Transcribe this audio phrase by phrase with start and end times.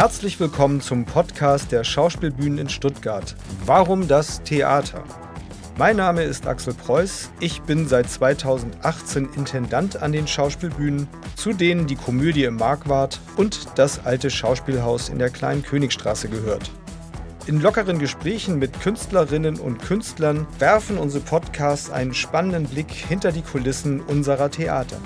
[0.00, 3.36] Herzlich willkommen zum Podcast der Schauspielbühnen in Stuttgart.
[3.66, 5.04] Warum das Theater?
[5.76, 7.28] Mein Name ist Axel Preuß.
[7.40, 13.78] Ich bin seit 2018 Intendant an den Schauspielbühnen, zu denen die Komödie im Markwart und
[13.78, 16.70] das alte Schauspielhaus in der kleinen Königstraße gehört.
[17.44, 23.42] In lockeren Gesprächen mit Künstlerinnen und Künstlern werfen unsere Podcasts einen spannenden Blick hinter die
[23.42, 24.96] Kulissen unserer Theater.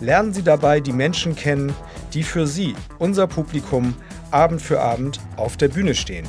[0.00, 1.74] Lernen Sie dabei die Menschen kennen,
[2.14, 3.96] die für Sie, unser Publikum,
[4.30, 6.26] Abend für Abend auf der Bühne stehen.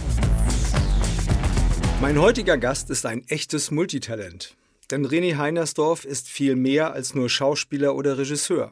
[1.99, 4.55] Mein heutiger Gast ist ein echtes Multitalent.
[4.89, 8.71] Denn René Heinersdorf ist viel mehr als nur Schauspieler oder Regisseur.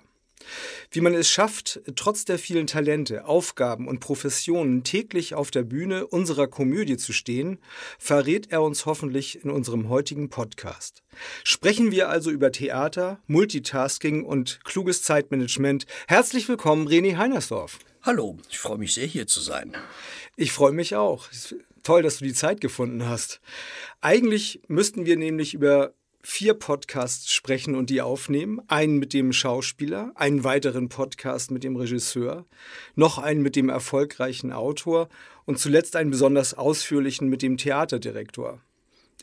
[0.91, 6.07] Wie man es schafft, trotz der vielen Talente, Aufgaben und Professionen täglich auf der Bühne
[6.07, 7.59] unserer Komödie zu stehen,
[7.99, 11.03] verrät er uns hoffentlich in unserem heutigen Podcast.
[11.43, 15.85] Sprechen wir also über Theater, Multitasking und kluges Zeitmanagement.
[16.07, 17.79] Herzlich willkommen, René Heinersdorf.
[18.03, 19.75] Hallo, ich freue mich sehr, hier zu sein.
[20.35, 21.27] Ich freue mich auch.
[21.83, 23.41] Toll, dass du die Zeit gefunden hast.
[24.01, 28.61] Eigentlich müssten wir nämlich über vier Podcasts sprechen und die aufnehmen.
[28.67, 32.45] Einen mit dem Schauspieler, einen weiteren Podcast mit dem Regisseur,
[32.95, 35.09] noch einen mit dem erfolgreichen Autor
[35.45, 38.61] und zuletzt einen besonders ausführlichen mit dem Theaterdirektor.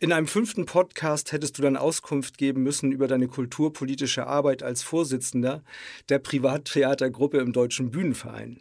[0.00, 4.82] In einem fünften Podcast hättest du dann Auskunft geben müssen über deine kulturpolitische Arbeit als
[4.82, 5.62] Vorsitzender
[6.08, 8.60] der Privattheatergruppe im Deutschen Bühnenverein.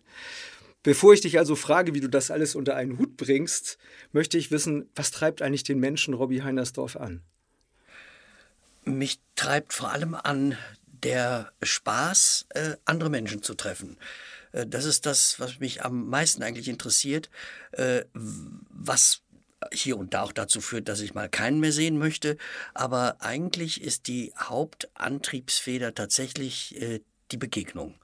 [0.83, 3.79] Bevor ich dich also frage, wie du das alles unter einen Hut bringst,
[4.11, 7.21] möchte ich wissen, was treibt eigentlich den Menschen Robbie Heinersdorf an?
[8.83, 13.97] Mich treibt vor allem an der Spaß, äh, andere Menschen zu treffen.
[14.51, 17.29] Äh, das ist das, was mich am meisten eigentlich interessiert,
[17.71, 19.21] äh, was
[19.71, 22.37] hier und da auch dazu führt, dass ich mal keinen mehr sehen möchte.
[22.73, 27.95] Aber eigentlich ist die Hauptantriebsfeder tatsächlich äh, die Begegnung.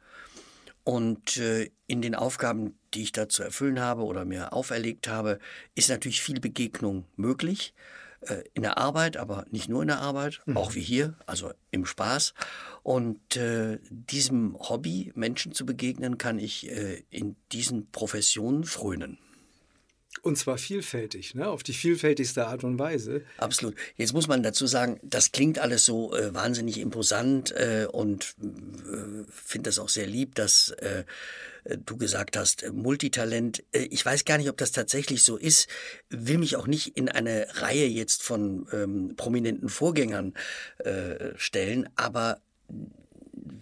[0.83, 5.39] Und äh, in den Aufgaben, die ich da zu erfüllen habe oder mir auferlegt habe,
[5.75, 7.73] ist natürlich viel Begegnung möglich.
[8.21, 10.57] Äh, in der Arbeit, aber nicht nur in der Arbeit, mhm.
[10.57, 12.33] auch wie hier, also im Spaß.
[12.83, 19.19] Und äh, diesem Hobby, Menschen zu begegnen, kann ich äh, in diesen Professionen frönen.
[20.21, 21.47] Und zwar vielfältig, ne?
[21.47, 23.23] auf die vielfältigste Art und Weise.
[23.37, 23.75] Absolut.
[23.95, 29.23] Jetzt muss man dazu sagen, das klingt alles so äh, wahnsinnig imposant äh, und äh,
[29.31, 31.03] finde das auch sehr lieb, dass äh,
[31.85, 33.63] du gesagt hast, äh, Multitalent.
[33.71, 35.69] Äh, ich weiß gar nicht, ob das tatsächlich so ist.
[36.09, 40.33] Will mich auch nicht in eine Reihe jetzt von ähm, prominenten Vorgängern
[41.35, 42.41] stellen, aber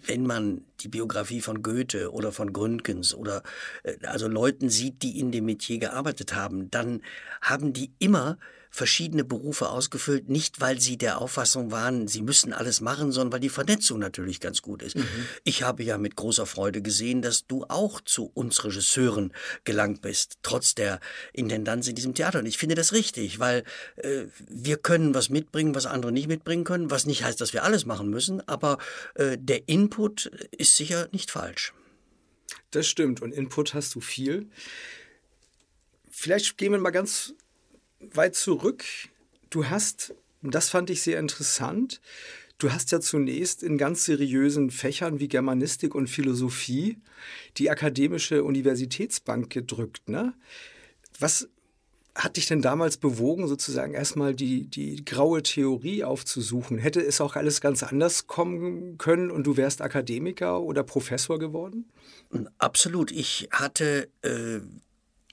[0.06, 3.42] wenn man die Biografie von Goethe oder von Gründgens oder
[3.82, 7.02] äh, also Leuten sieht, die in dem Metier gearbeitet haben, dann
[7.40, 8.38] haben die immer
[8.78, 13.40] verschiedene Berufe ausgefüllt, nicht weil sie der Auffassung waren, sie müssen alles machen, sondern weil
[13.40, 14.94] die Vernetzung natürlich ganz gut ist.
[14.96, 15.04] Mhm.
[15.42, 19.34] Ich habe ja mit großer Freude gesehen, dass du auch zu uns Regisseuren
[19.64, 21.00] gelangt bist, trotz der
[21.32, 22.38] Intendanz in diesem Theater.
[22.38, 23.64] Und ich finde das richtig, weil
[23.96, 27.64] äh, wir können was mitbringen, was andere nicht mitbringen können, was nicht heißt, dass wir
[27.64, 28.78] alles machen müssen, aber
[29.16, 31.74] äh, der Input ist sicher nicht falsch.
[32.70, 34.48] Das stimmt und Input hast du viel.
[36.08, 37.34] Vielleicht gehen wir mal ganz
[38.00, 38.84] weit zurück.
[39.50, 42.00] Du hast, das fand ich sehr interessant,
[42.58, 46.98] du hast ja zunächst in ganz seriösen Fächern wie Germanistik und Philosophie
[47.56, 50.08] die akademische Universitätsbank gedrückt.
[50.08, 50.34] Ne?
[51.18, 51.48] Was
[52.14, 56.76] hat dich denn damals bewogen, sozusagen erstmal die, die graue Theorie aufzusuchen?
[56.78, 61.88] Hätte es auch alles ganz anders kommen können und du wärst Akademiker oder Professor geworden?
[62.58, 63.12] Absolut.
[63.12, 64.58] Ich hatte äh,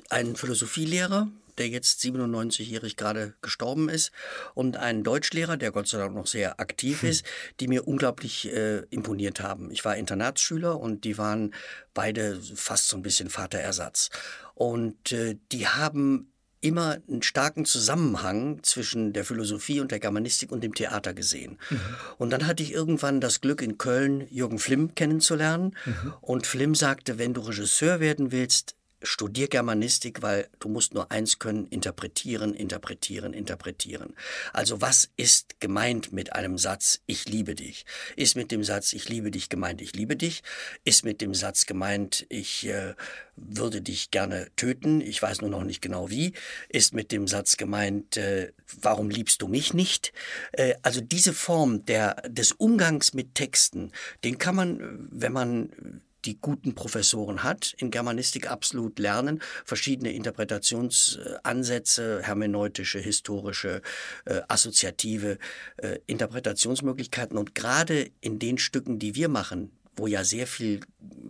[0.10, 1.28] einen Philosophielehrer,
[1.58, 4.12] der jetzt 97-jährig gerade gestorben ist,
[4.54, 7.10] und einen Deutschlehrer, der Gott sei Dank noch sehr aktiv hm.
[7.10, 7.26] ist,
[7.60, 9.72] die mir unglaublich äh, imponiert haben.
[9.72, 11.54] Ich war Internatsschüler und die waren
[11.94, 14.10] beide fast so ein bisschen Vaterersatz.
[14.54, 16.32] Und äh, die haben
[16.66, 21.60] immer einen starken Zusammenhang zwischen der Philosophie und der Germanistik und dem Theater gesehen.
[21.70, 21.80] Mhm.
[22.18, 25.76] Und dann hatte ich irgendwann das Glück, in Köln Jürgen Flimm kennenzulernen.
[25.86, 26.14] Mhm.
[26.22, 28.76] Und Flimm sagte, wenn du Regisseur werden willst,
[29.06, 34.14] studier Germanistik, weil du musst nur eins können, interpretieren, interpretieren, interpretieren.
[34.54, 37.86] Also was ist gemeint mit einem Satz, ich liebe dich?
[38.16, 40.44] Ist mit dem Satz, ich liebe dich gemeint, ich liebe dich?
[40.84, 42.96] Ist mit dem Satz gemeint, ich äh,
[43.36, 46.34] würde dich gerne töten, ich weiß nur noch nicht genau wie?
[46.70, 48.52] Ist mit dem Satz gemeint, äh,
[48.82, 50.14] warum liebst du mich nicht?
[50.54, 53.92] Äh, also diese Form der, des Umgangs mit Texten,
[54.24, 62.22] den kann man, wenn man die guten Professoren hat, in Germanistik absolut lernen, verschiedene Interpretationsansätze,
[62.24, 63.82] hermeneutische, historische,
[64.26, 65.38] äh, assoziative
[65.78, 67.38] äh, Interpretationsmöglichkeiten.
[67.38, 70.82] Und gerade in den Stücken, die wir machen, wo ja sehr viel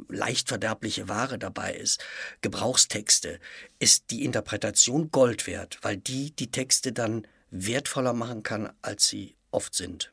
[0.09, 2.03] leicht verderbliche Ware dabei ist,
[2.41, 3.39] Gebrauchstexte,
[3.79, 9.35] ist die Interpretation Gold wert, weil die die Texte dann wertvoller machen kann, als sie
[9.51, 10.11] oft sind.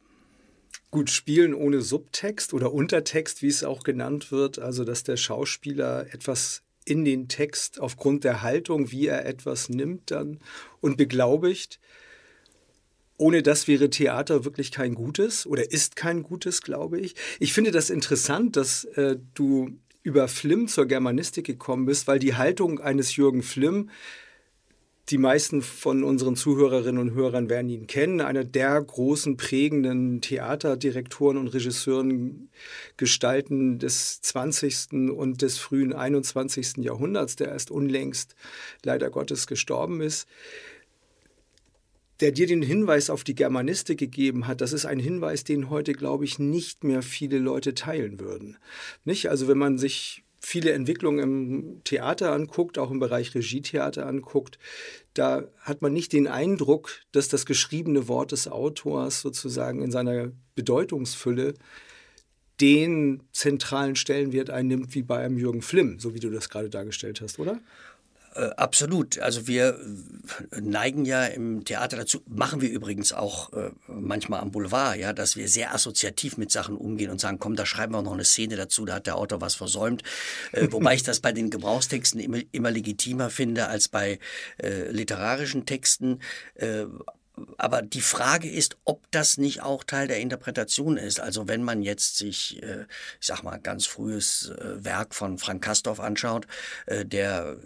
[0.92, 6.12] Gut, Spielen ohne Subtext oder Untertext, wie es auch genannt wird, also dass der Schauspieler
[6.12, 10.38] etwas in den Text aufgrund der Haltung, wie er etwas nimmt dann
[10.82, 11.80] und beglaubigt.
[13.16, 17.14] Ohne das wäre Theater wirklich kein gutes oder ist kein gutes, glaube ich.
[17.40, 19.70] Ich finde das interessant, dass äh, du
[20.02, 23.88] über Flimm zur Germanistik gekommen bist, weil die Haltung eines Jürgen Flimm
[25.12, 28.22] die meisten von unseren Zuhörerinnen und Hörern werden ihn kennen.
[28.22, 32.48] Einer der großen prägenden Theaterdirektoren und Regisseuren
[32.96, 35.10] Gestalten des 20.
[35.14, 36.78] und des frühen 21.
[36.78, 38.34] Jahrhunderts, der erst unlängst
[38.84, 40.26] leider Gottes gestorben ist
[42.20, 45.92] der dir den Hinweis auf die Germanistik gegeben hat, das ist ein Hinweis, den heute,
[45.92, 48.58] glaube ich, nicht mehr viele Leute teilen würden.
[49.04, 49.28] Nicht?
[49.28, 54.58] Also wenn man sich viele Entwicklungen im Theater anguckt, auch im Bereich Regietheater anguckt,
[55.14, 60.32] da hat man nicht den Eindruck, dass das geschriebene Wort des Autors sozusagen in seiner
[60.54, 61.54] Bedeutungsfülle
[62.60, 67.20] den zentralen Stellenwert einnimmt wie bei einem Jürgen Flimm, so wie du das gerade dargestellt
[67.20, 67.60] hast, oder?
[68.34, 69.18] Äh, absolut.
[69.18, 69.78] Also wir
[70.50, 75.12] äh, neigen ja im Theater dazu, machen wir übrigens auch äh, manchmal am Boulevard, ja,
[75.12, 78.24] dass wir sehr assoziativ mit Sachen umgehen und sagen, komm, da schreiben wir noch eine
[78.24, 80.02] Szene dazu, da hat der Autor was versäumt.
[80.52, 84.18] Äh, wobei ich das bei den Gebrauchstexten immer, immer legitimer finde als bei
[84.62, 86.20] äh, literarischen Texten.
[87.56, 91.18] Aber die Frage ist, ob das nicht auch Teil der Interpretation ist.
[91.18, 92.84] Also wenn man jetzt sich, äh,
[93.20, 96.46] ich sag mal, ganz frühes äh, Werk von Frank Kastorf anschaut,
[96.86, 97.56] äh, der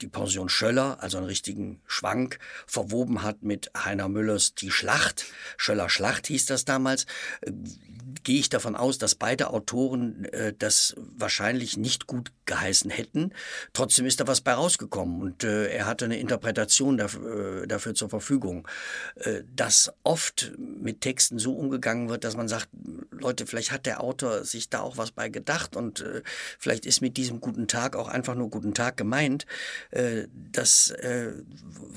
[0.00, 5.24] die Pension Schöller, also einen richtigen Schwank, verwoben hat mit Heiner Müllers Die Schlacht.
[5.56, 7.06] Schöller Schlacht hieß das damals.
[8.24, 10.26] Gehe ich davon aus, dass beide Autoren
[10.58, 13.32] das wahrscheinlich nicht gut geheißen hätten.
[13.72, 18.66] Trotzdem ist da was bei rausgekommen und er hatte eine Interpretation dafür, dafür zur Verfügung.
[19.16, 22.68] Äh, dass oft mit Texten so umgegangen wird, dass man sagt,
[23.10, 26.22] Leute, vielleicht hat der Autor sich da auch was bei gedacht und äh,
[26.58, 29.46] vielleicht ist mit diesem guten Tag auch einfach nur guten Tag gemeint.
[29.90, 30.94] Äh, das,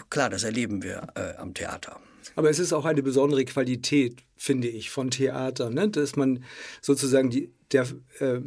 [0.10, 1.07] klar, das erleben wir
[1.39, 2.00] am Theater.
[2.36, 5.89] Aber es ist auch eine besondere Qualität, finde ich, von Theater, ne?
[5.89, 6.44] dass man
[6.81, 7.88] sozusagen die, der
[8.19, 8.39] äh,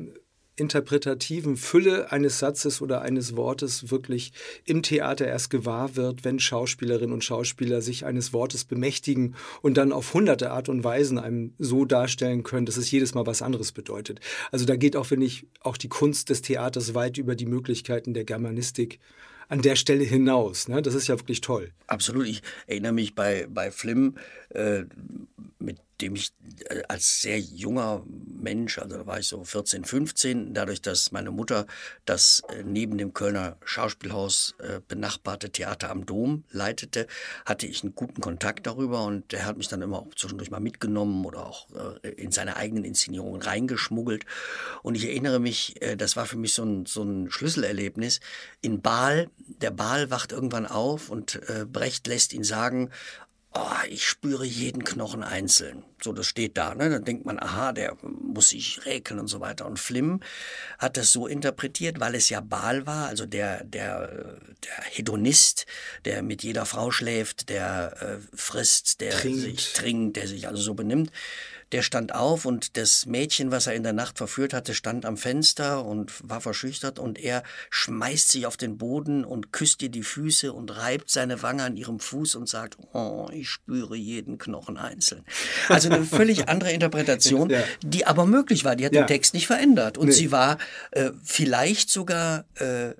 [0.56, 4.32] interpretativen Fülle eines Satzes oder eines Wortes wirklich
[4.64, 9.92] im Theater erst gewahr wird, wenn Schauspielerinnen und Schauspieler sich eines Wortes bemächtigen und dann
[9.92, 13.72] auf hunderte Art und Weisen einem so darstellen können, dass es jedes Mal was anderes
[13.72, 14.20] bedeutet.
[14.50, 18.12] Also da geht auch, finde ich, auch die Kunst des Theaters weit über die Möglichkeiten
[18.12, 19.00] der Germanistik
[19.52, 20.66] an der Stelle hinaus.
[20.68, 20.80] Ne?
[20.80, 21.72] Das ist ja wirklich toll.
[21.86, 22.26] Absolut.
[22.26, 24.14] Ich erinnere mich bei, bei Flim,
[24.48, 24.84] äh,
[25.58, 26.32] mit dem ich
[26.68, 31.30] äh, als sehr junger Mensch, also da war ich so 14, 15, dadurch, dass meine
[31.30, 31.66] Mutter
[32.04, 37.06] das äh, neben dem Kölner Schauspielhaus äh, benachbarte Theater am Dom leitete,
[37.46, 40.60] hatte ich einen guten Kontakt darüber und er hat mich dann immer auch zwischendurch mal
[40.60, 41.68] mitgenommen oder auch
[42.16, 44.24] in seine eigenen Inszenierungen reingeschmuggelt.
[44.82, 48.20] Und ich erinnere mich, das war für mich so ein, so ein Schlüsselerlebnis.
[48.60, 51.40] In Baal, der Baal wacht irgendwann auf und
[51.72, 52.90] Brecht lässt ihn sagen,
[53.54, 55.84] oh, ich spüre jeden Knochen einzeln.
[56.02, 56.74] So, das steht da.
[56.74, 56.90] Ne?
[56.90, 59.66] Dann denkt man, aha, der muss sich räkeln und so weiter.
[59.66, 60.20] Und Flim
[60.78, 65.66] hat das so interpretiert, weil es ja Baal war, also der, der, der Hedonist,
[66.04, 69.40] der mit jeder Frau schläft, der äh, frisst, der trinkt.
[69.40, 71.10] sich trinkt, der sich also so benimmt
[71.72, 75.16] der stand auf und das Mädchen, was er in der Nacht verführt hatte, stand am
[75.16, 80.02] Fenster und war verschüchtert und er schmeißt sich auf den Boden und küsst ihr die
[80.02, 84.76] Füße und reibt seine Wange an ihrem Fuß und sagt, oh, ich spüre jeden Knochen
[84.76, 85.24] einzeln.
[85.68, 87.62] Also eine völlig andere Interpretation, ja.
[87.82, 88.76] die aber möglich war.
[88.76, 89.02] Die hat ja.
[89.02, 90.12] den Text nicht verändert und nee.
[90.12, 90.58] sie war
[90.90, 92.90] äh, vielleicht sogar äh,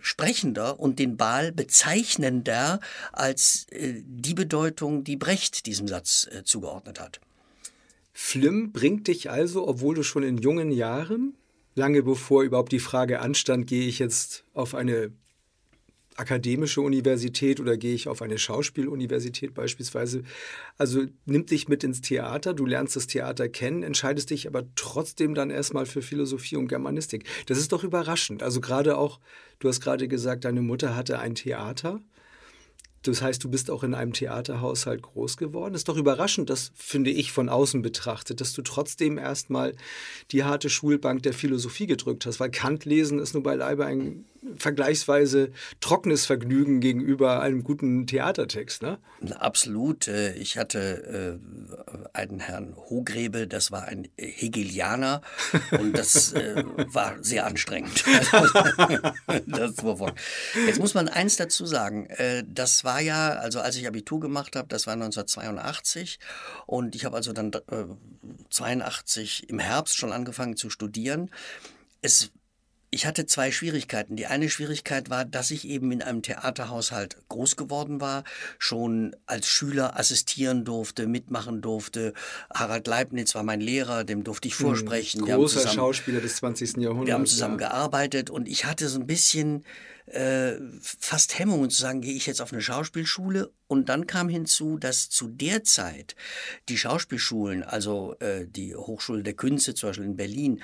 [0.00, 2.80] sprechender und den Baal bezeichnender
[3.12, 7.20] als äh, die Bedeutung, die Brecht diesem Satz äh, zugeordnet hat.
[8.20, 11.34] Flim bringt dich also, obwohl du schon in jungen Jahren,
[11.76, 15.12] lange bevor überhaupt die Frage anstand, gehe ich jetzt auf eine
[16.16, 20.24] akademische Universität oder gehe ich auf eine Schauspieluniversität beispielsweise.
[20.76, 25.34] Also nimmt dich mit ins Theater, du lernst das Theater kennen, entscheidest dich aber trotzdem
[25.34, 27.24] dann erstmal für Philosophie und Germanistik.
[27.46, 28.42] Das ist doch überraschend.
[28.42, 29.20] Also gerade auch,
[29.60, 32.00] du hast gerade gesagt, deine Mutter hatte ein Theater.
[33.02, 35.72] Das heißt, du bist auch in einem Theaterhaushalt groß geworden.
[35.72, 39.74] Das ist doch überraschend, das finde ich von außen betrachtet, dass du trotzdem erstmal
[40.32, 44.24] die harte Schulbank der Philosophie gedrückt hast, weil Kant lesen ist nur beileibe ein
[44.56, 48.98] vergleichsweise trockenes Vergnügen gegenüber einem guten Theatertext, ne?
[49.38, 50.08] Absolut.
[50.08, 51.38] Äh, ich hatte
[52.12, 55.22] äh, einen Herrn Hogräbe, das war ein Hegelianer
[55.72, 58.04] und das äh, war sehr anstrengend.
[59.46, 59.74] das
[60.66, 62.08] Jetzt muss man eins dazu sagen.
[62.46, 66.18] Das war ja, also als ich Abitur gemacht habe, das war 1982
[66.66, 67.52] und ich habe also dann
[68.50, 71.30] 82 im Herbst schon angefangen zu studieren.
[72.02, 72.30] Es
[72.90, 74.16] ich hatte zwei Schwierigkeiten.
[74.16, 78.24] Die eine Schwierigkeit war, dass ich eben in einem Theaterhaushalt groß geworden war,
[78.58, 82.14] schon als Schüler assistieren durfte, mitmachen durfte.
[82.52, 85.24] Harald Leibniz war mein Lehrer, dem durfte ich hm, vorsprechen.
[85.24, 86.78] großer zusammen, Schauspieler des 20.
[86.78, 87.06] Jahrhunderts.
[87.06, 87.68] Wir haben zusammen ja.
[87.68, 89.64] gearbeitet und ich hatte so ein bisschen
[90.06, 93.52] äh, fast Hemmungen zu sagen, gehe ich jetzt auf eine Schauspielschule?
[93.66, 96.16] Und dann kam hinzu, dass zu der Zeit
[96.70, 100.62] die Schauspielschulen, also äh, die Hochschule der Künste zum Beispiel in Berlin,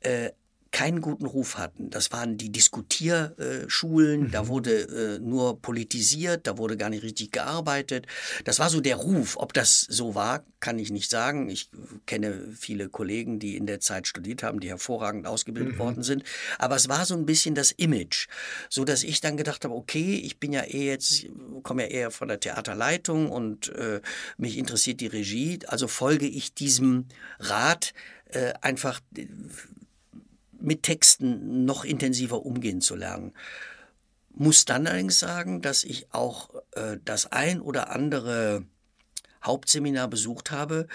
[0.00, 0.30] äh,
[0.72, 1.90] keinen guten Ruf hatten.
[1.90, 4.30] Das waren die Diskutierschulen, mhm.
[4.30, 8.06] da wurde äh, nur politisiert, da wurde gar nicht richtig gearbeitet.
[8.44, 9.36] Das war so der Ruf.
[9.36, 11.50] Ob das so war, kann ich nicht sagen.
[11.50, 11.70] Ich
[12.06, 15.78] kenne viele Kollegen, die in der Zeit studiert haben, die hervorragend ausgebildet mhm.
[15.78, 16.24] worden sind.
[16.58, 18.28] Aber es war so ein bisschen das Image,
[18.70, 21.26] so dass ich dann gedacht habe, okay, ich bin ja eher jetzt,
[21.62, 24.00] komme ja eher von der Theaterleitung und äh,
[24.38, 27.92] mich interessiert die Regie, also folge ich diesem Rat
[28.30, 29.00] äh, einfach
[30.62, 33.32] mit Texten noch intensiver umgehen zu lernen.
[34.30, 38.64] Muss dann allerdings sagen, dass ich auch äh, das ein oder andere
[39.44, 40.86] Hauptseminar besucht habe,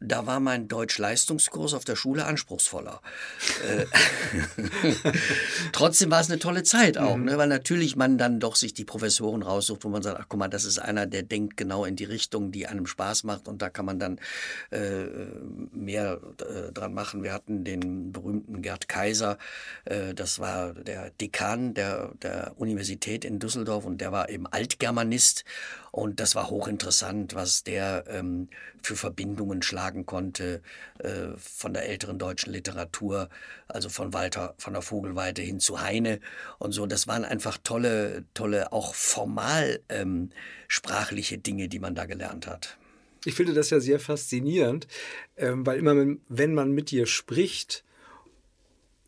[0.00, 3.00] da war mein Deutsch-Leistungskurs auf der Schule anspruchsvoller.
[3.58, 3.86] Äh,
[5.72, 7.24] trotzdem war es eine tolle Zeit auch, mhm.
[7.24, 7.38] ne?
[7.38, 10.48] weil natürlich man dann doch sich die Professoren raussucht, wo man sagt, ach guck mal,
[10.48, 13.68] das ist einer, der denkt genau in die Richtung, die einem Spaß macht und da
[13.68, 14.20] kann man dann
[14.70, 15.06] äh,
[15.72, 17.22] mehr äh, dran machen.
[17.24, 19.38] Wir hatten den berühmten Gerd Kaiser,
[19.84, 25.44] äh, das war der Dekan der, der Universität in Düsseldorf und der war eben Altgermanist
[25.90, 28.48] und das war hochinteressant, was der ähm,
[28.82, 30.62] für Verbindungen schlagen konnte
[30.98, 33.28] äh, von der älteren deutschen Literatur,
[33.68, 36.20] also von Walter von der Vogelweide hin zu Heine
[36.58, 36.86] und so.
[36.86, 40.30] Das waren einfach tolle, tolle, auch formal ähm,
[40.68, 42.76] sprachliche Dinge, die man da gelernt hat.
[43.24, 44.86] Ich finde das ja sehr faszinierend,
[45.36, 45.94] ähm, weil immer,
[46.28, 47.84] wenn man mit dir spricht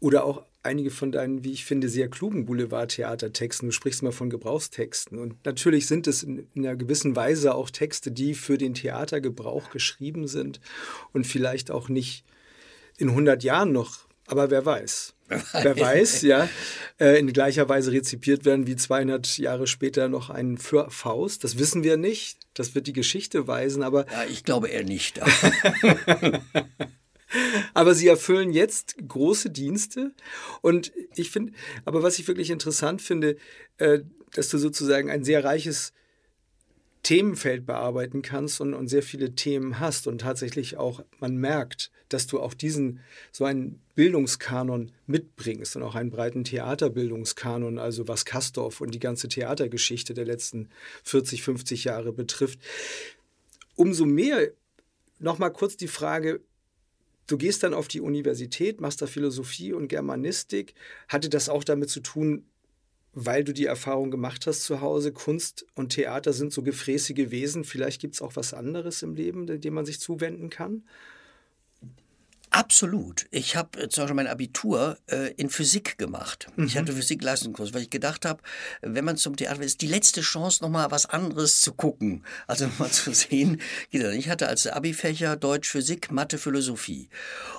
[0.01, 3.69] oder auch einige von deinen, wie ich finde, sehr klugen Boulevardtheatertexten.
[3.69, 5.19] Du sprichst mal von Gebrauchstexten.
[5.19, 9.71] Und natürlich sind es in, in, einer gewissen Weise auch Texte, die für den Theatergebrauch
[9.71, 10.61] geschrieben sind
[11.13, 12.25] und vielleicht auch nicht
[12.99, 15.15] in 100 Jahren noch, aber wer weiß.
[15.63, 16.49] wer weiß, ja,
[16.99, 21.45] äh, in gleicher Weise rezipiert werden wie 200 Jahre später noch ein für Faust.
[21.45, 22.39] Das wissen wir nicht.
[22.53, 24.07] Das wird die Geschichte weisen, aber.
[24.11, 25.21] Ja, ich glaube eher nicht.
[27.75, 30.13] aber sie erfüllen jetzt große Dienste.
[30.63, 31.53] Und ich finde,
[31.85, 33.37] aber was ich wirklich interessant finde,
[33.79, 34.01] äh,
[34.33, 35.93] dass du sozusagen ein sehr reiches
[37.03, 42.27] Themenfeld bearbeiten kannst und, und sehr viele Themen hast und tatsächlich auch man merkt, dass
[42.27, 43.01] du auch diesen
[43.33, 49.29] so einen Bildungskanon mitbringst und auch einen breiten Theaterbildungskanon, also was Kastorf und die ganze
[49.29, 50.69] Theatergeschichte der letzten
[51.05, 52.59] 40, 50 Jahre betrifft.
[53.77, 54.51] Umso mehr
[55.19, 56.41] nochmal kurz die Frage,
[57.31, 60.75] Du gehst dann auf die Universität, machst da Philosophie und Germanistik.
[61.07, 62.45] Hatte das auch damit zu tun,
[63.13, 67.63] weil du die Erfahrung gemacht hast zu Hause, Kunst und Theater sind so gefräßige Wesen,
[67.63, 70.83] vielleicht gibt es auch was anderes im Leben, dem man sich zuwenden kann?
[72.51, 73.27] Absolut.
[73.31, 76.49] Ich habe äh, zum Beispiel mein Abitur äh, in Physik gemacht.
[76.57, 76.67] Mhm.
[76.67, 78.43] Ich hatte Physik-Leistungskurs, weil ich gedacht habe,
[78.83, 82.25] wenn man zum Theater will, ist die letzte Chance, nochmal was anderes zu gucken.
[82.49, 83.61] Also nochmal zu sehen.
[83.91, 87.09] Ich hatte als Abi-Fächer Deutsch, Physik, Mathe, Philosophie.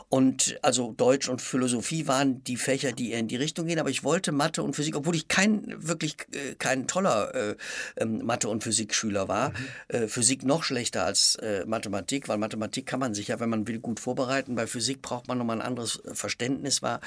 [0.10, 3.90] Und also Deutsch und Philosophie waren die Fächer, die eher in die Richtung gehen, aber
[3.90, 7.56] ich wollte Mathe und Physik, obwohl ich kein wirklich äh, kein toller äh,
[7.96, 9.52] ähm, Mathe- und Physikschüler war.
[9.52, 9.56] Mhm.
[9.88, 13.66] Äh, Physik noch schlechter als äh, Mathematik, weil Mathematik kann man sich ja, wenn man
[13.70, 14.56] will, gut vorbereiten.
[14.56, 17.00] Bei Physik braucht man nochmal ein anderes Verständnis, war,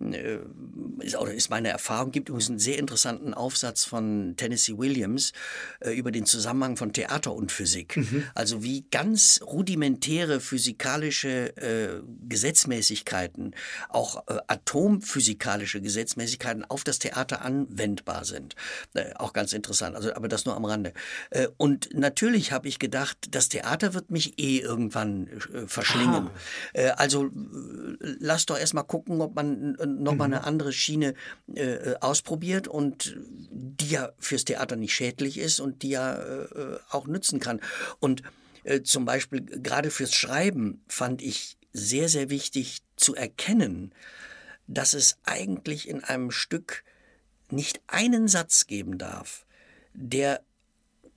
[0.00, 0.38] äh,
[1.00, 2.12] ist, oder ist meine Erfahrung.
[2.12, 5.32] Gibt übrigens einen sehr interessanten Aufsatz von Tennessee Williams
[5.80, 7.96] äh, über den Zusammenhang von Theater und Physik.
[7.96, 8.24] Mhm.
[8.34, 11.52] Also wie ganz rudimentäre physikalische
[12.28, 13.54] Gesetze Gesetzmäßigkeiten,
[13.88, 18.54] auch äh, atomphysikalische Gesetzmäßigkeiten auf das Theater anwendbar sind.
[18.94, 20.92] Äh, auch ganz interessant, also, aber das nur am Rande.
[21.30, 26.30] Äh, und natürlich habe ich gedacht, das Theater wird mich eh irgendwann äh, verschlingen.
[26.74, 26.78] Ah.
[26.78, 26.90] Äh,
[27.22, 30.34] also äh, lass doch erstmal gucken, ob man nochmal mhm.
[30.34, 31.14] eine andere Schiene Schiene
[31.54, 33.16] äh, ausprobiert und
[33.50, 37.60] die ja fürs Theater nicht schädlich ist und die ja äh, auch nützen kann.
[37.98, 38.22] Und
[38.64, 43.94] äh, zum Beispiel gerade fürs Schreiben fand ich sehr, sehr wichtig zu erkennen,
[44.66, 46.84] dass es eigentlich in einem Stück
[47.50, 49.46] nicht einen Satz geben darf,
[49.94, 50.42] der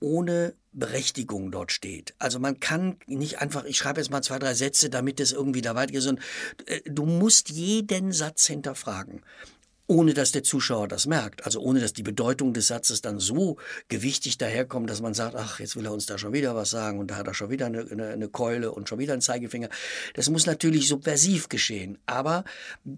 [0.00, 2.14] ohne Berechtigung dort steht.
[2.18, 5.62] Also man kann nicht einfach, ich schreibe jetzt mal zwei, drei Sätze, damit es irgendwie
[5.62, 6.24] da weitergeht, sondern
[6.66, 9.22] äh, du musst jeden Satz hinterfragen
[9.86, 11.44] ohne dass der Zuschauer das merkt.
[11.44, 13.56] Also ohne dass die Bedeutung des Satzes dann so
[13.88, 16.98] gewichtig daherkommt, dass man sagt, ach, jetzt will er uns da schon wieder was sagen
[16.98, 19.68] und da hat er schon wieder eine, eine, eine Keule und schon wieder einen Zeigefinger.
[20.14, 21.98] Das muss natürlich subversiv geschehen.
[22.06, 22.44] Aber,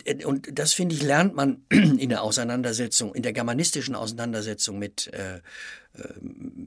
[0.04, 5.12] äh, und das finde ich, lernt man in der Auseinandersetzung, in der germanistischen Auseinandersetzung mit,
[5.12, 5.40] äh, äh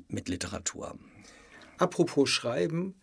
[0.07, 0.97] mit Literatur.
[1.77, 2.93] Apropos Schreiben,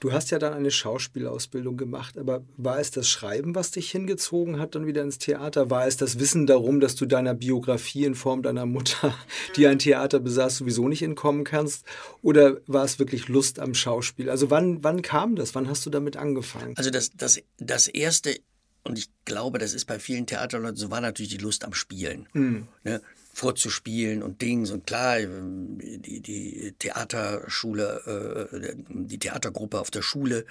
[0.00, 4.58] Du hast ja dann eine Schauspielausbildung gemacht, aber war es das Schreiben, was dich hingezogen
[4.58, 5.68] hat, dann wieder ins Theater?
[5.68, 9.14] War es das Wissen darum, dass du deiner Biografie in Form deiner Mutter,
[9.56, 11.84] die ein Theater besaß, sowieso nicht entkommen kannst?
[12.22, 14.30] Oder war es wirklich Lust am Schauspiel?
[14.30, 15.54] Also wann, wann kam das?
[15.54, 16.72] Wann hast du damit angefangen?
[16.78, 18.40] Also das, das, das erste,
[18.84, 22.26] und ich glaube, das ist bei vielen Theaterleuten so, war natürlich die Lust am Spielen.
[22.32, 22.68] Mhm.
[22.84, 23.02] Ne?
[23.40, 24.70] Vorzuspielen und Dings.
[24.70, 30.44] Und klar, ähm, die, die Theaterschule, äh, die Theatergruppe auf der Schule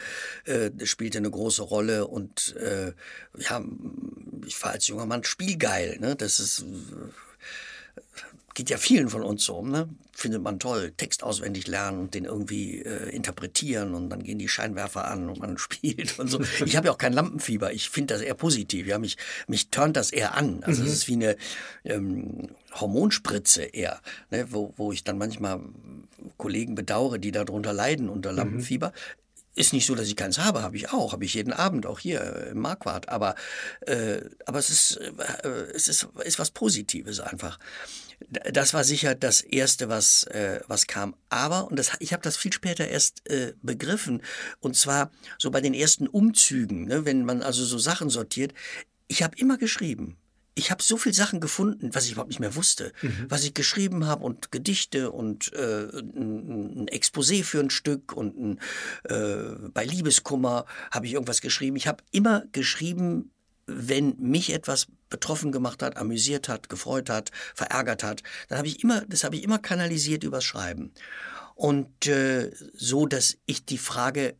[0.45, 2.07] äh, spielte eine große Rolle.
[2.07, 2.93] Und äh,
[3.37, 3.63] ja,
[4.45, 5.99] ich war als junger Mann spielgeil.
[5.99, 6.15] Ne?
[6.15, 6.65] Das ist
[8.53, 9.89] geht ja vielen von uns so, ne?
[10.11, 14.49] Findet man toll, Text auswendig lernen und den irgendwie äh, interpretieren und dann gehen die
[14.49, 16.41] Scheinwerfer an und man spielt und so.
[16.65, 18.87] Ich habe ja auch kein Lampenfieber, ich finde das eher positiv.
[18.87, 20.63] Ja, mich, mich turnt das eher an.
[20.63, 20.93] Also es mhm.
[20.93, 21.37] ist wie eine
[21.85, 24.47] ähm, Hormonspritze eher, ne?
[24.51, 25.61] wo, wo ich dann manchmal
[26.37, 28.37] Kollegen bedauere, die darunter leiden unter mhm.
[28.37, 28.93] Lampenfieber.
[29.55, 31.99] Ist nicht so, dass ich keins habe, habe ich auch, habe ich jeden Abend, auch
[31.99, 33.09] hier im Marquardt.
[33.09, 33.35] Aber,
[33.81, 37.59] äh, aber es, ist, äh, es ist, ist was Positives einfach
[38.27, 41.15] das war sicher das Erste, was, äh, was kam.
[41.29, 44.21] Aber, und das, ich habe das viel später erst äh, begriffen,
[44.59, 48.53] und zwar so bei den ersten Umzügen, ne, wenn man also so Sachen sortiert,
[49.07, 50.17] ich habe immer geschrieben.
[50.55, 53.27] Ich habe so viele Sachen gefunden, was ich überhaupt nicht mehr wusste, mhm.
[53.29, 58.37] was ich geschrieben habe und Gedichte und äh, ein, ein Exposé für ein Stück und
[58.37, 58.59] ein,
[59.05, 61.77] äh, bei Liebeskummer habe ich irgendwas geschrieben.
[61.77, 63.31] Ich habe immer geschrieben,
[63.71, 68.83] wenn mich etwas betroffen gemacht hat, amüsiert hat, gefreut hat, verärgert hat, dann habe ich
[68.83, 70.91] immer, das habe ich immer kanalisiert übers Schreiben.
[71.55, 74.35] Und äh, so, dass ich die Frage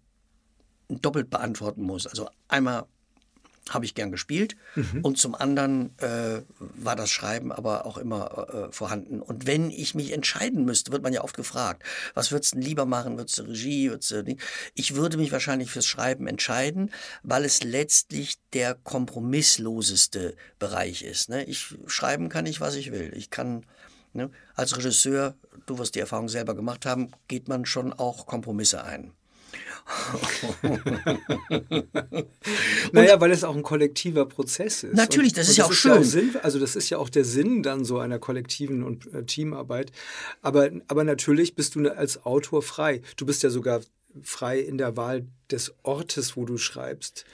[0.87, 2.07] doppelt beantworten muss.
[2.07, 2.85] Also einmal
[3.69, 5.01] habe ich gern gespielt mhm.
[5.03, 9.21] und zum anderen äh, war das Schreiben aber auch immer äh, vorhanden.
[9.21, 12.85] Und wenn ich mich entscheiden müsste, wird man ja oft gefragt, was würdest du lieber
[12.85, 13.17] machen?
[13.17, 13.89] Würdest du Regie?
[13.89, 14.35] Würdest du
[14.75, 16.91] ich würde mich wahrscheinlich fürs Schreiben entscheiden,
[17.23, 21.29] weil es letztlich der kompromissloseste Bereich ist.
[21.29, 21.43] Ne?
[21.45, 23.11] Ich schreiben kann ich, was ich will.
[23.15, 23.65] Ich kann
[24.13, 24.29] ne?
[24.55, 29.13] als Regisseur, du wirst die Erfahrung selber gemacht haben, geht man schon auch Kompromisse ein.
[32.91, 34.95] Naja, weil es auch ein kollektiver Prozess ist.
[34.95, 35.91] Natürlich, das und, ist ja auch schön.
[35.91, 39.11] Ja auch Sinn, also das ist ja auch der Sinn dann so einer kollektiven und
[39.13, 39.91] äh, Teamarbeit.
[40.41, 43.01] Aber, aber natürlich bist du als Autor frei.
[43.17, 43.81] Du bist ja sogar
[44.21, 47.25] frei in der Wahl des Ortes, wo du schreibst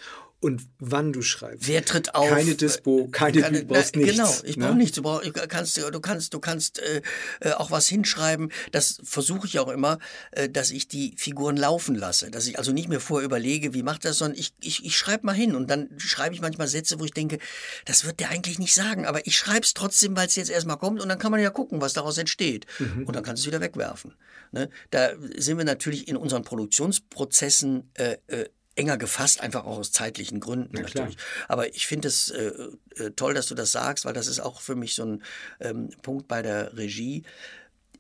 [0.41, 1.67] und wann du schreibst.
[1.67, 2.29] Wer tritt auf?
[2.29, 4.11] Keine Dispo, keine, keine du brauchst nichts.
[4.11, 4.75] Genau, ich brauche ne?
[4.75, 4.95] nichts.
[4.95, 7.01] Du, brauch, du kannst, du kannst, du kannst äh,
[7.39, 8.51] äh, auch was hinschreiben.
[8.71, 9.97] Das versuche ich auch immer,
[10.31, 12.29] äh, dass ich die Figuren laufen lasse.
[12.29, 15.25] Dass ich also nicht mehr vorher überlege, wie macht das, sondern ich, ich, ich schreibe
[15.25, 17.39] mal hin und dann schreibe ich manchmal Sätze, wo ich denke,
[17.85, 20.77] das wird der eigentlich nicht sagen, aber ich schreibe es trotzdem, weil es jetzt erstmal
[20.77, 22.67] kommt und dann kann man ja gucken, was daraus entsteht.
[22.79, 23.07] Mhm.
[23.07, 24.13] Und dann kannst du es wieder wegwerfen.
[24.51, 24.69] Ne?
[24.91, 30.39] Da sind wir natürlich in unseren Produktionsprozessen äh, äh, enger gefasst, einfach auch aus zeitlichen
[30.39, 31.17] Gründen ja, natürlich.
[31.47, 32.51] Aber ich finde es äh,
[32.97, 35.23] äh, toll, dass du das sagst, weil das ist auch für mich so ein
[35.59, 37.23] ähm, Punkt bei der Regie.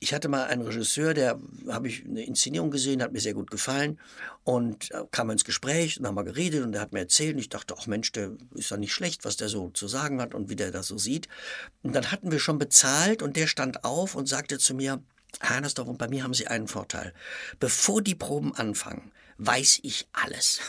[0.01, 3.49] Ich hatte mal einen Regisseur, der habe ich eine Inszenierung gesehen, hat mir sehr gut
[3.49, 3.99] gefallen
[4.43, 7.39] und äh, kam ins Gespräch und haben mal geredet und er hat mir erzählt und
[7.39, 10.35] ich dachte, ach Mensch, der ist ja nicht schlecht, was der so zu sagen hat
[10.35, 11.29] und wie der das so sieht.
[11.83, 15.01] Und dann hatten wir schon bezahlt und der stand auf und sagte zu mir,
[15.41, 17.13] Hannesdorf, und bei mir haben Sie einen Vorteil.
[17.59, 20.61] Bevor die Proben anfangen, weiß ich alles.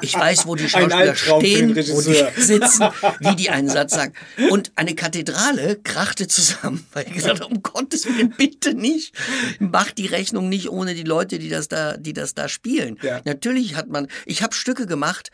[0.00, 2.88] Ich, ich weiß, wo die Schauspieler stehen, wo die sitzen,
[3.20, 4.12] wie die einen Satz sagen.
[4.50, 9.14] Und eine Kathedrale krachte zusammen, weil ich gesagt habe, um Gottes Willen, bitte nicht.
[9.58, 12.98] Mach die Rechnung nicht ohne die Leute, die das da, die das da spielen.
[13.02, 13.20] Ja.
[13.24, 15.30] Natürlich hat man, ich habe Stücke gemacht,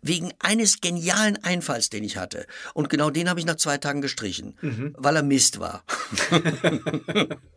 [0.00, 2.46] wegen eines genialen Einfalls, den ich hatte.
[2.74, 4.94] Und genau den habe ich nach zwei Tagen gestrichen, mhm.
[4.96, 5.82] weil er Mist war.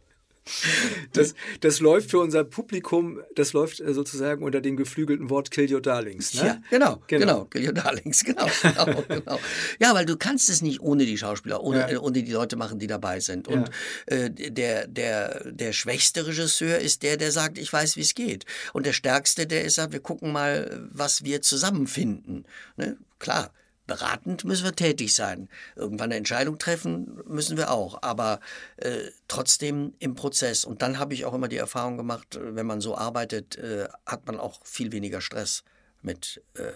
[1.13, 5.71] Das, das läuft für unser Publikum, das läuft äh, sozusagen unter dem geflügelten Wort Kill
[5.71, 6.33] Your Darlings.
[6.35, 6.41] Ne?
[6.41, 9.39] Ja, genau, genau, genau, Kill Your Darlings, genau, genau, genau.
[9.79, 11.89] Ja, weil du kannst es nicht ohne die Schauspieler, ohne, ja.
[11.89, 13.47] Äh, ohne die Leute machen, die dabei sind.
[13.47, 13.69] Und
[14.09, 14.15] ja.
[14.15, 18.45] äh, der, der, der schwächste Regisseur ist der, der sagt, ich weiß, wie es geht.
[18.73, 22.45] Und der stärkste, der ist, sagt, wir gucken mal, was wir zusammenfinden.
[22.77, 22.97] Ne?
[23.19, 23.51] Klar,
[23.91, 25.49] beratend müssen wir tätig sein.
[25.75, 28.39] Irgendwann eine Entscheidung treffen müssen wir auch, aber
[28.77, 30.63] äh, trotzdem im Prozess.
[30.63, 33.89] Und dann habe ich auch immer die Erfahrung gemacht, äh, wenn man so arbeitet, äh,
[34.05, 35.63] hat man auch viel weniger Stress
[36.01, 36.71] mit äh,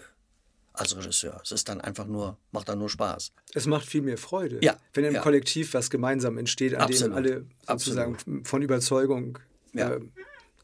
[0.74, 1.40] als Regisseur.
[1.42, 3.32] Es ist dann einfach nur, macht dann nur Spaß.
[3.54, 5.22] Es macht viel mehr Freude, ja, wenn im ja.
[5.22, 7.16] Kollektiv was gemeinsam entsteht, an Absolut.
[7.16, 8.46] dem alle sozusagen Absolut.
[8.46, 9.38] von Überzeugung
[9.72, 9.96] ja.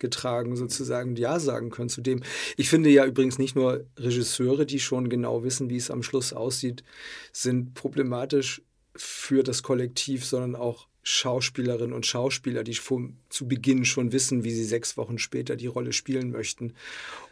[0.02, 2.22] Getragen sozusagen Ja sagen können zu dem.
[2.58, 6.34] Ich finde ja übrigens nicht nur Regisseure, die schon genau wissen, wie es am Schluss
[6.34, 6.84] aussieht,
[7.32, 8.60] sind problematisch
[8.94, 14.52] für das Kollektiv, sondern auch Schauspielerinnen und Schauspieler, die von, zu Beginn schon wissen, wie
[14.52, 16.74] sie sechs Wochen später die Rolle spielen möchten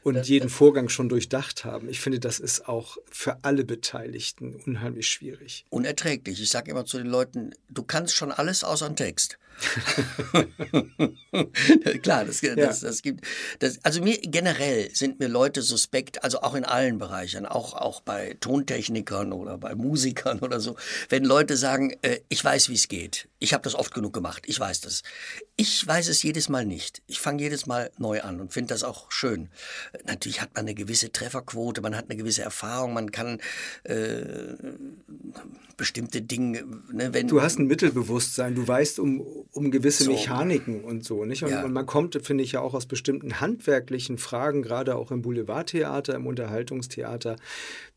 [0.02, 1.88] und das, jeden das, Vorgang schon durchdacht haben.
[1.88, 5.66] Ich finde, das ist auch für alle Beteiligten unheimlich schwierig.
[5.70, 6.42] Unerträglich.
[6.42, 9.38] Ich sage immer zu den Leuten, du kannst schon alles außer einen Text.
[12.02, 12.88] Klar, das, das, ja.
[12.88, 13.26] das gibt.
[13.58, 18.00] Das, also mir generell sind mir Leute suspekt, also auch in allen Bereichen, auch, auch
[18.00, 20.76] bei Tontechnikern oder bei Musikern oder so,
[21.08, 23.28] wenn Leute sagen, äh, ich weiß, wie es geht.
[23.38, 25.02] Ich habe das oft genug gemacht, ich weiß das.
[25.56, 27.02] Ich weiß es jedes Mal nicht.
[27.06, 29.50] Ich fange jedes Mal neu an und finde das auch schön.
[30.06, 33.40] Natürlich hat man eine gewisse Trefferquote, man hat eine gewisse Erfahrung, man kann
[33.84, 34.54] äh,
[35.76, 36.64] bestimmte Dinge.
[36.92, 39.20] Ne, wenn, du hast ein Mittelbewusstsein, du weißt um,
[39.52, 40.12] um gewisse so.
[40.12, 41.24] Mechaniken und so.
[41.24, 41.42] Nicht?
[41.42, 41.66] Und, ja.
[41.66, 46.26] man kommt, finde ich, ja auch aus bestimmten handwerklichen Fragen, gerade auch im Boulevardtheater, im
[46.26, 47.36] Unterhaltungstheater,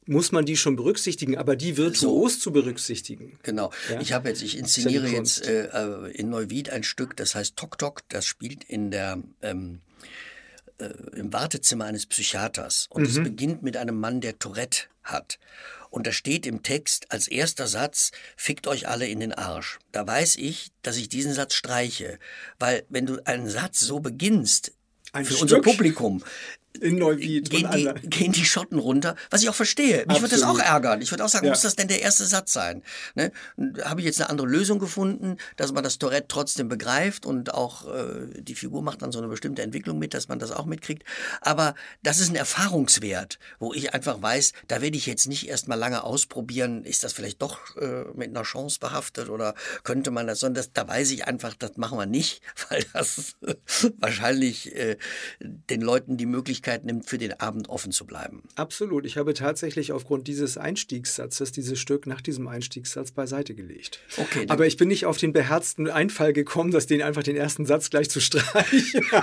[0.06, 2.40] muss man die schon berücksichtigen, aber die virtuos so.
[2.40, 3.40] zu berücksichtigen.
[3.44, 3.72] Genau.
[3.90, 4.02] Ja?
[4.02, 7.56] Ich habe jetzt, ich inszeniere ja jetzt äh, äh, in Neuwied ein Stück, das heißt
[7.56, 9.80] Tok Tok, das spielt in der ähm,
[10.80, 13.24] äh, im Wartezimmer eines Psychiaters und es mhm.
[13.24, 15.40] beginnt mit einem Mann, der Tourette hat.
[15.94, 19.78] Und da steht im Text als erster Satz, fickt euch alle in den Arsch.
[19.92, 22.18] Da weiß ich, dass ich diesen Satz streiche.
[22.58, 24.72] Weil wenn du einen Satz so beginnst,
[25.12, 25.44] ein für Stück.
[25.44, 26.24] unser Publikum,
[26.80, 30.06] in Neuwied gehen, die, gehen die Schotten runter, was ich auch verstehe.
[30.08, 31.02] Mich würde das auch ärgern.
[31.02, 31.52] Ich würde auch sagen, ja.
[31.52, 32.84] muss das denn der erste Satz sein?
[33.16, 33.32] Ne?
[33.84, 37.88] Habe ich jetzt eine andere Lösung gefunden, dass man das Tourette trotzdem begreift und auch
[37.94, 41.04] äh, die Figur macht dann so eine bestimmte Entwicklung mit, dass man das auch mitkriegt.
[41.42, 45.68] Aber das ist ein Erfahrungswert, wo ich einfach weiß, da werde ich jetzt nicht erst
[45.68, 50.28] mal lange ausprobieren, ist das vielleicht doch äh, mit einer Chance behaftet oder könnte man
[50.28, 53.36] das, sondern das, da weiß ich einfach, das machen wir nicht, weil das
[54.00, 54.98] wahrscheinlich äh,
[55.40, 58.44] den Leuten die Möglichkeit Möglichkeit nimmt, für den Abend offen zu bleiben.
[58.56, 59.06] Absolut.
[59.06, 64.00] Ich habe tatsächlich aufgrund dieses Einstiegssatzes dieses Stück nach diesem Einstiegssatz beiseite gelegt.
[64.18, 64.46] Okay.
[64.48, 67.90] Aber ich bin nicht auf den beherzten Einfall gekommen, dass den einfach den ersten Satz
[67.90, 69.06] gleich zu streichen.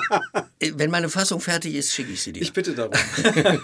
[0.62, 2.42] Äh, wenn meine Fassung fertig ist, schicke ich sie dir.
[2.42, 2.92] Ich bitte darum.
[3.24, 3.58] genau.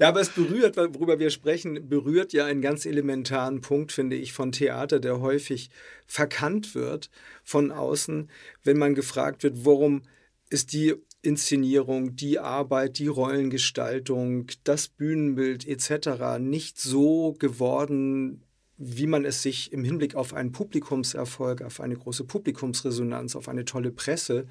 [0.00, 4.32] Ja, aber es berührt, worüber wir sprechen, berührt ja einen ganz elementaren Punkt, finde ich,
[4.32, 5.70] von Theater, der häufig
[6.06, 7.08] verkannt wird
[7.44, 8.30] von außen,
[8.64, 10.02] wenn man gefragt wird, warum
[10.50, 16.38] ist die Inszenierung, die Arbeit, die Rollengestaltung, das Bühnenbild etc.
[16.40, 18.42] nicht so geworden,
[18.76, 23.64] wie man es sich im Hinblick auf einen Publikumserfolg, auf eine große Publikumsresonanz, auf eine
[23.64, 24.46] tolle Presse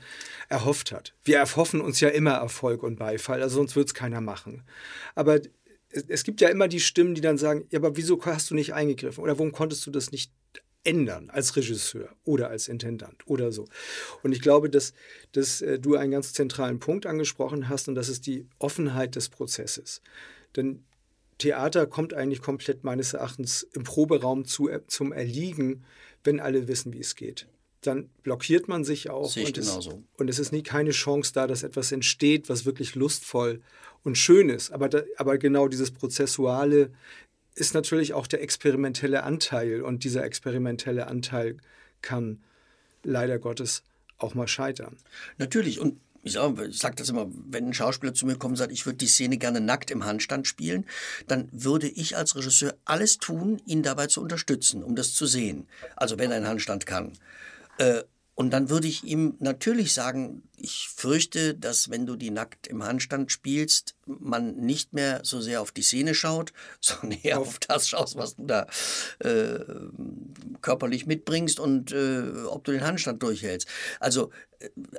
[0.48, 1.14] erhofft hat.
[1.24, 4.64] Wir erhoffen uns ja immer Erfolg und Beifall, also sonst wird es keiner machen.
[5.16, 5.42] Aber
[5.90, 8.74] es gibt ja immer die Stimmen, die dann sagen, ja, aber wieso hast du nicht
[8.74, 10.32] eingegriffen oder warum konntest du das nicht
[10.84, 13.68] ändern als Regisseur oder als Intendant oder so.
[14.24, 14.94] Und ich glaube, dass,
[15.32, 19.30] dass äh, du einen ganz zentralen Punkt angesprochen hast und das ist die Offenheit des
[19.30, 20.02] Prozesses.
[20.56, 20.84] Denn
[21.38, 25.84] Theater kommt eigentlich komplett meines Erachtens im Proberaum zu, äh, zum Erliegen,
[26.24, 27.48] wenn alle wissen, wie es geht.
[27.82, 29.32] Dann blockiert man sich auch.
[29.32, 32.66] Sehe ich und, es, und es ist nie keine Chance da, dass etwas entsteht, was
[32.66, 33.62] wirklich lustvoll
[34.04, 34.72] und schön ist.
[34.72, 36.92] Aber, da, aber genau dieses Prozessuale
[37.56, 41.58] ist natürlich auch der experimentelle Anteil und dieser experimentelle Anteil
[42.02, 42.42] kann
[43.04, 43.84] leider Gottes
[44.18, 44.98] auch mal scheitern.
[45.38, 48.72] Natürlich und ich sage sag das immer, wenn ein Schauspieler zu mir kommt und sagt,
[48.72, 50.86] ich würde die Szene gerne nackt im Handstand spielen,
[51.28, 55.68] dann würde ich als Regisseur alles tun, ihn dabei zu unterstützen, um das zu sehen.
[55.96, 57.14] Also wenn er einen Handstand kann.
[57.80, 58.04] Äh,
[58.36, 62.84] und dann würde ich ihm natürlich sagen, ich fürchte, dass wenn du die nackt im
[62.84, 67.90] Handstand spielst, man nicht mehr so sehr auf die Szene schaut, sondern eher auf das
[67.90, 68.68] schaust, was du da
[69.20, 69.60] äh,
[70.62, 73.68] körperlich mitbringst und äh, ob du den Handstand durchhältst.
[74.00, 74.32] Also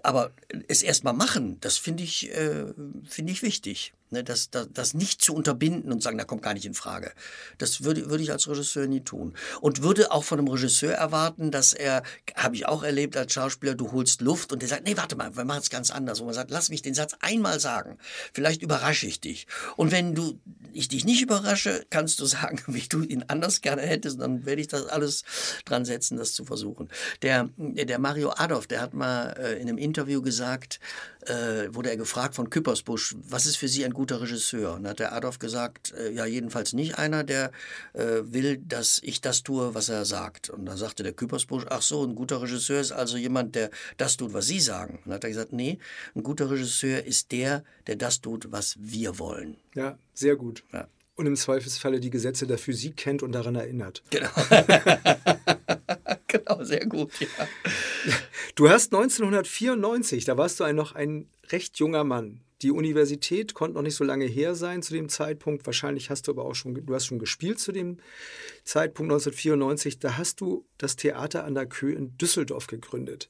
[0.03, 0.33] aber
[0.69, 2.67] es erstmal machen, das finde ich, äh,
[3.05, 3.95] finde ich wichtig.
[4.11, 7.13] Ne, das, das, das nicht zu unterbinden und sagen, da kommt gar nicht in Frage.
[7.57, 9.33] Das würde, würde ich als Regisseur nie tun.
[9.63, 12.03] Und würde auch von einem Regisseur erwarten, dass er,
[12.37, 15.35] habe ich auch erlebt als Schauspieler, du holst Luft und der sagt, nee, warte mal,
[15.35, 16.21] wir machen es ganz anders.
[16.21, 17.99] Und man sagt, lass mich den Satz einmal sagen.
[18.33, 19.47] Vielleicht überrasche ich dich.
[19.77, 20.41] Und wenn du,
[20.73, 24.21] ich dich nicht überrasche, kannst du sagen, wie du ihn anders gerne hättest.
[24.21, 25.25] Dann werde ich das alles
[25.67, 26.89] dran setzen, das zu versuchen.
[27.21, 30.81] Der, der Mario Adolf, der hat mal äh, in einem Interview gesagt,
[31.27, 34.75] äh, wurde er gefragt von Küppersbusch, was ist für Sie ein guter Regisseur?
[34.75, 37.53] Und hat der Adolf gesagt, äh, ja, jedenfalls nicht einer, der
[37.93, 40.51] äh, will, dass ich das tue, was er sagt.
[40.51, 44.17] Und da sagte der Küppersbusch, ach so, ein guter Regisseur ist also jemand, der das
[44.17, 44.95] tut, was Sie sagen.
[44.97, 45.79] Und dann hat er gesagt, nee,
[46.15, 49.57] ein guter Regisseur ist der, der das tut, was wir wollen.
[49.75, 50.63] Ja, sehr gut.
[50.73, 50.87] Ja.
[51.15, 54.03] Und im Zweifelsfalle die Gesetze der Physik kennt und daran erinnert.
[54.11, 54.31] Genau.
[56.27, 57.49] genau, sehr gut, ja.
[58.55, 62.41] Du hast 1994, da warst du ein, noch ein recht junger Mann.
[62.63, 65.67] Die Universität konnte noch nicht so lange her sein zu dem Zeitpunkt.
[65.67, 67.99] Wahrscheinlich hast du aber auch schon, du hast schon gespielt zu dem
[68.65, 69.99] Zeitpunkt 1994.
[69.99, 73.29] Da hast du das Theater an der Kö in Düsseldorf gegründet.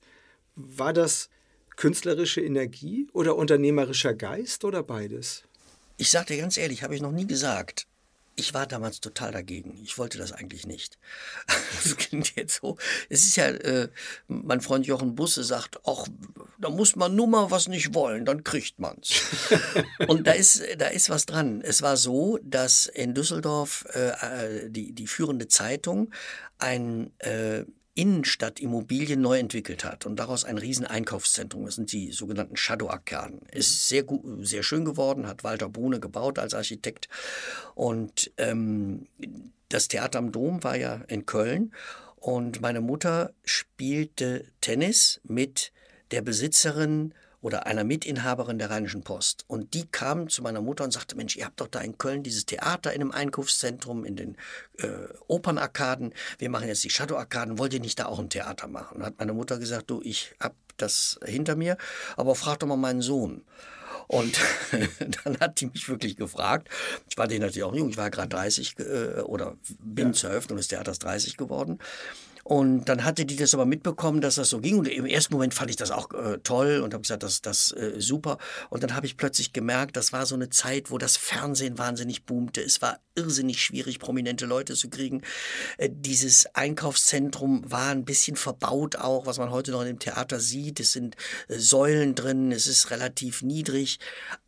[0.55, 1.31] War das
[1.77, 5.45] künstlerische Energie oder unternehmerischer Geist oder beides?
[5.97, 7.87] Ich sage dir ganz ehrlich, habe ich noch nie gesagt.
[8.35, 9.79] Ich war damals total dagegen.
[9.83, 10.99] Ich wollte das eigentlich nicht.
[11.47, 12.79] Das klingt jetzt so.
[13.11, 13.89] Es ist ja, äh,
[14.27, 16.07] mein Freund Jochen Busse sagt, ach,
[16.59, 19.21] da muss man nur mal was nicht wollen, dann kriegt man's.
[20.09, 21.61] Und da ist, da ist was dran.
[21.61, 26.11] Es war so, dass in Düsseldorf äh, die, die führende Zeitung
[26.59, 31.67] ein äh, Innenstadtimmobilien neu entwickelt hat und daraus ein riesen Einkaufszentrum.
[31.67, 33.41] Das sind die sogenannten Shadow-Arkaden.
[33.51, 37.09] Ist sehr gut, sehr schön geworden, hat Walter Bohne gebaut als Architekt.
[37.75, 39.09] Und ähm,
[39.69, 41.73] das Theater am Dom war ja in Köln
[42.17, 45.73] und meine Mutter spielte Tennis mit
[46.13, 49.45] der Besitzerin oder einer Mitinhaberin der Rheinischen Post.
[49.49, 52.23] Und die kam zu meiner Mutter und sagte, Mensch, ihr habt doch da in Köln
[52.23, 54.37] dieses Theater in einem Einkaufszentrum, in den
[54.79, 54.89] äh,
[55.27, 56.15] Opernarkaden.
[56.39, 57.59] Wir machen jetzt die Shadow-Arkaden.
[57.59, 58.99] Wollt ihr nicht da auch ein Theater machen?
[58.99, 61.77] Und hat meine Mutter gesagt, du, ich hab das hinter mir,
[62.17, 63.45] aber frag doch mal meinen Sohn.
[64.07, 64.39] Und
[65.25, 66.69] dann hat die mich wirklich gefragt.
[67.09, 70.13] Ich war den natürlich auch jung, ich war gerade 30 äh, oder bin ja.
[70.13, 71.79] zur Eröffnung des Theaters 30 geworden.
[72.45, 74.79] Und dann hatte die das aber mitbekommen, dass das so ging.
[74.79, 77.73] Und im ersten Moment fand ich das auch äh, toll und habe gesagt, das das
[77.73, 78.39] äh, super.
[78.71, 82.25] Und dann habe ich plötzlich gemerkt, das war so eine Zeit, wo das Fernsehen wahnsinnig
[82.25, 82.61] boomte.
[82.61, 85.23] Es war irrsinnig schwierig, prominente Leute zu kriegen.
[85.79, 90.81] Äh, dieses Einkaufszentrum war ein bisschen verbaut auch, was man heute noch im Theater sieht.
[90.81, 91.17] Es sind
[91.49, 93.99] äh, Säulen drin, es ist relativ niedrig.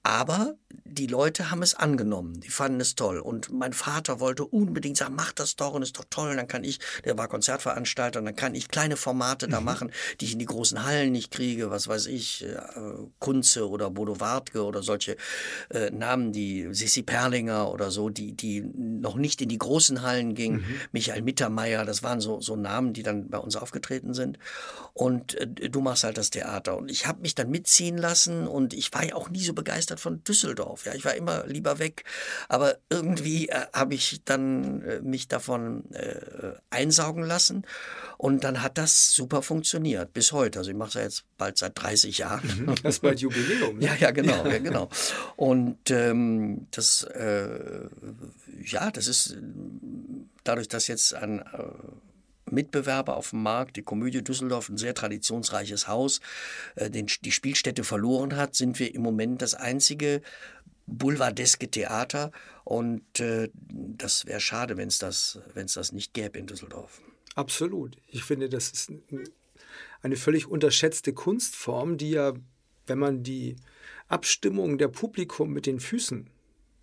[0.05, 3.19] Aber die Leute haben es angenommen, die fanden es toll.
[3.19, 6.31] Und mein Vater wollte unbedingt sagen, mach das doch und ist doch toll.
[6.31, 9.67] Und dann kann ich, der war Konzertveranstalter, und dann kann ich kleine Formate da mhm.
[9.67, 12.57] machen, die ich in die großen Hallen nicht kriege, was weiß ich, äh,
[13.19, 15.17] Kunze oder Bodo Wartke oder solche
[15.71, 20.35] äh, Namen, die Sissi Perlinger oder so, die, die noch nicht in die großen Hallen
[20.35, 20.59] gingen.
[20.59, 20.77] Mhm.
[20.93, 24.39] Michael Mittermeier, das waren so, so Namen, die dann bei uns aufgetreten sind.
[24.93, 26.77] Und äh, du machst halt das Theater.
[26.77, 29.94] Und ich habe mich dann mitziehen lassen und ich war ja auch nie so begeistert
[30.01, 30.87] von Düsseldorf.
[30.87, 32.05] Ja, ich war immer lieber weg.
[32.49, 37.65] Aber irgendwie äh, habe ich dann äh, mich davon äh, einsaugen lassen.
[38.19, 40.61] Und dann hat das super funktioniert bis heute.
[40.61, 42.67] Also ich mache es ja jetzt bald seit 30 Jahren.
[42.67, 43.79] Mhm, das ist bald Jubiläum.
[43.79, 43.87] Ne?
[43.87, 44.89] Ja, ja, genau, ja, genau.
[45.37, 47.89] Und ähm, das, äh,
[48.63, 49.37] ja, das ist
[50.45, 51.43] dadurch, dass jetzt ein
[52.55, 56.21] Mitbewerber auf dem Markt, die Komödie Düsseldorf, ein sehr traditionsreiches Haus,
[56.77, 60.23] äh, den, die Spielstätte verloren hat, sind wir im Moment das einzige
[60.87, 62.31] boulevardeske Theater
[62.65, 67.01] und äh, das wäre schade, wenn es das, das nicht gäbe in Düsseldorf.
[67.35, 67.97] Absolut.
[68.07, 68.93] Ich finde, das ist
[70.03, 72.35] eine völlig unterschätzte Kunstform, die ja,
[72.87, 73.57] wenn man die
[74.09, 76.31] Abstimmung der Publikum mit den Füßen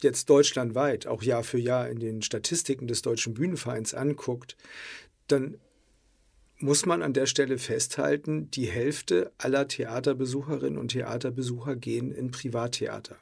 [0.01, 4.57] jetzt deutschlandweit, auch Jahr für Jahr in den Statistiken des Deutschen Bühnenvereins anguckt,
[5.32, 5.58] dann
[6.58, 13.17] muss man an der Stelle festhalten, die Hälfte aller Theaterbesucherinnen und Theaterbesucher gehen in Privattheater.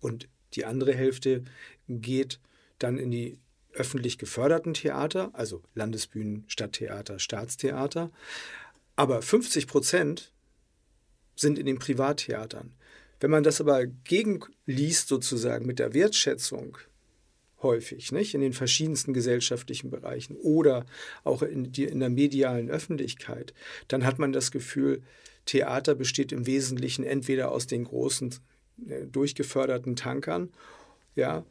[0.00, 1.44] Und die andere Hälfte
[1.88, 2.40] geht
[2.78, 3.38] dann in die
[3.72, 8.10] öffentlich geförderten Theater, also Landesbühnen, Stadttheater, Staatstheater.
[8.96, 10.32] Aber 50 Prozent
[11.36, 12.72] sind in den Privattheatern.
[13.20, 16.78] Wenn man das aber gegenliest sozusagen mit der Wertschätzung
[17.64, 18.34] häufig, nicht?
[18.34, 20.86] In den verschiedensten gesellschaftlichen Bereichen oder
[21.24, 23.52] auch in, die, in der medialen Öffentlichkeit,
[23.88, 25.02] dann hat man das Gefühl,
[25.46, 28.36] Theater besteht im Wesentlichen entweder aus den großen
[28.88, 30.50] äh, durchgeförderten Tankern,
[31.16, 31.44] ja,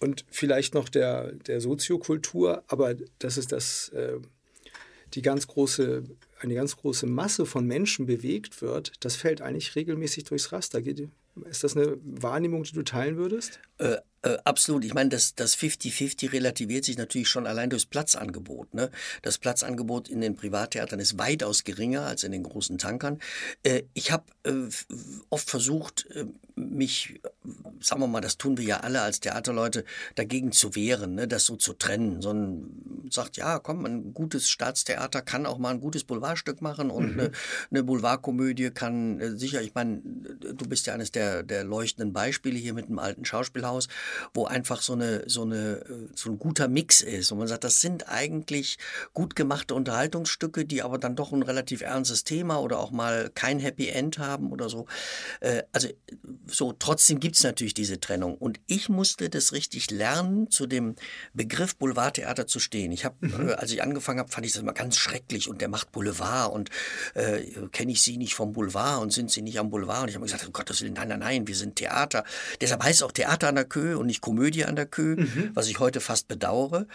[0.00, 4.20] und vielleicht noch der, der Soziokultur, aber das ist das, äh,
[5.14, 6.04] die ganz große
[6.40, 10.80] eine ganz große Masse von Menschen bewegt wird, das fällt eigentlich regelmäßig durchs Raster.
[11.48, 13.60] Ist das eine Wahrnehmung, die du teilen würdest?
[13.78, 14.84] Äh, äh, absolut.
[14.84, 18.74] Ich meine, das, das 50-50 relativiert sich natürlich schon allein durchs Platzangebot.
[18.74, 18.90] Ne?
[19.22, 23.20] Das Platzangebot in den Privattheatern ist weitaus geringer als in den großen Tankern.
[23.62, 24.68] Äh, ich habe äh,
[25.30, 26.24] oft versucht, äh,
[26.56, 27.20] mich,
[27.80, 29.84] sagen wir mal, das tun wir ja alle als Theaterleute,
[30.16, 31.28] dagegen zu wehren, ne?
[31.28, 32.20] das so zu trennen.
[32.20, 36.90] So ein, sagt, ja, komm, ein gutes Staatstheater kann auch mal ein gutes Boulevardstück machen
[36.90, 37.20] und mhm.
[37.20, 37.30] eine,
[37.70, 42.58] eine Boulevardkomödie kann äh, sicher, ich meine, du bist ja eines der, der leuchtenden Beispiele
[42.58, 43.88] hier mit dem alten Schauspielhaus
[44.34, 47.80] wo einfach so eine so eine so ein guter Mix ist und man sagt, das
[47.80, 48.78] sind eigentlich
[49.14, 53.58] gut gemachte Unterhaltungsstücke, die aber dann doch ein relativ ernstes Thema oder auch mal kein
[53.58, 54.86] Happy End haben oder so.
[55.40, 55.88] Äh, also
[56.46, 60.96] so trotzdem gibt es natürlich diese Trennung und ich musste das richtig lernen, zu dem
[61.34, 62.92] Begriff Boulevardtheater zu stehen.
[62.92, 63.50] Ich habe, mhm.
[63.50, 66.52] Äh, als ich angefangen habe, fand ich das immer ganz schrecklich und der macht Boulevard
[66.52, 66.70] und
[67.14, 67.42] äh,
[67.72, 70.24] kenne ich Sie nicht vom Boulevard und sind Sie nicht am Boulevard und ich habe
[70.24, 72.24] gesagt, um Gottes Willen, nein, nein, nein, wir sind Theater.
[72.60, 75.50] Deshalb heißt es auch Theater an der Köhe und nicht Komödie an der Kö, mhm.
[75.54, 76.86] was ich heute fast bedauere.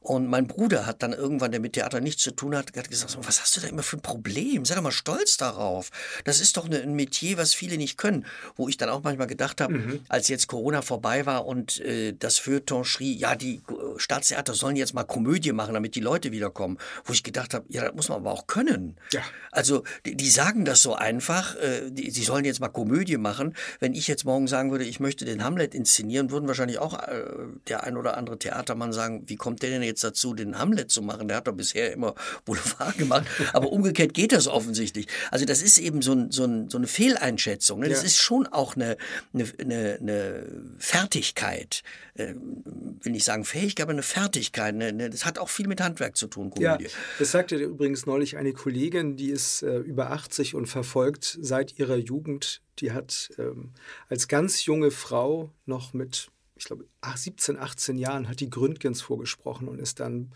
[0.00, 3.16] Und mein Bruder hat dann irgendwann, der mit Theater nichts zu tun hat, hat gesagt,
[3.22, 4.64] was hast du da immer für ein Problem?
[4.64, 5.90] Sei doch mal stolz darauf.
[6.24, 8.26] Das ist doch ein Metier, was viele nicht können.
[8.56, 10.00] Wo ich dann auch manchmal gedacht habe, mhm.
[10.08, 13.62] als jetzt Corona vorbei war und äh, das Feuilleton schrie, ja, die äh,
[13.96, 16.78] Staatstheater sollen jetzt mal Komödie machen, damit die Leute wiederkommen.
[17.04, 18.96] Wo ich gedacht habe, ja, das muss man aber auch können.
[19.12, 19.22] Ja.
[19.50, 23.54] Also die, die sagen das so einfach, äh, die, sie sollen jetzt mal Komödie machen.
[23.78, 27.24] Wenn ich jetzt morgen sagen würde, ich möchte den Hamlet inszenieren, würden wahrscheinlich auch äh,
[27.68, 31.02] der ein oder andere Theatermann sagen, wie kommt der denn jetzt dazu, den Hamlet zu
[31.02, 31.28] machen?
[31.28, 33.26] Der hat doch bisher immer Boulevard gemacht.
[33.52, 35.06] Aber umgekehrt geht das offensichtlich.
[35.30, 37.80] Also das ist eben so, ein, so, ein, so eine Fehleinschätzung.
[37.80, 37.88] Ne?
[37.88, 38.06] Das ja.
[38.06, 38.96] ist schon auch eine,
[39.32, 40.46] eine, eine, eine
[40.78, 41.82] Fertigkeit.
[42.14, 44.74] Äh, will nicht sagen Fähigkeit, aber eine Fertigkeit.
[44.74, 46.84] Eine, das hat auch viel mit Handwerk zu tun, Komödie.
[46.84, 51.78] Ja, das sagte übrigens neulich eine Kollegin, die ist äh, über 80 und verfolgt seit
[51.78, 52.60] ihrer Jugend.
[52.78, 53.72] Die hat ähm,
[54.08, 56.28] als ganz junge Frau noch mit
[56.62, 60.30] ich glaube, 17, 18 Jahren hat die Gründgens vorgesprochen und ist dann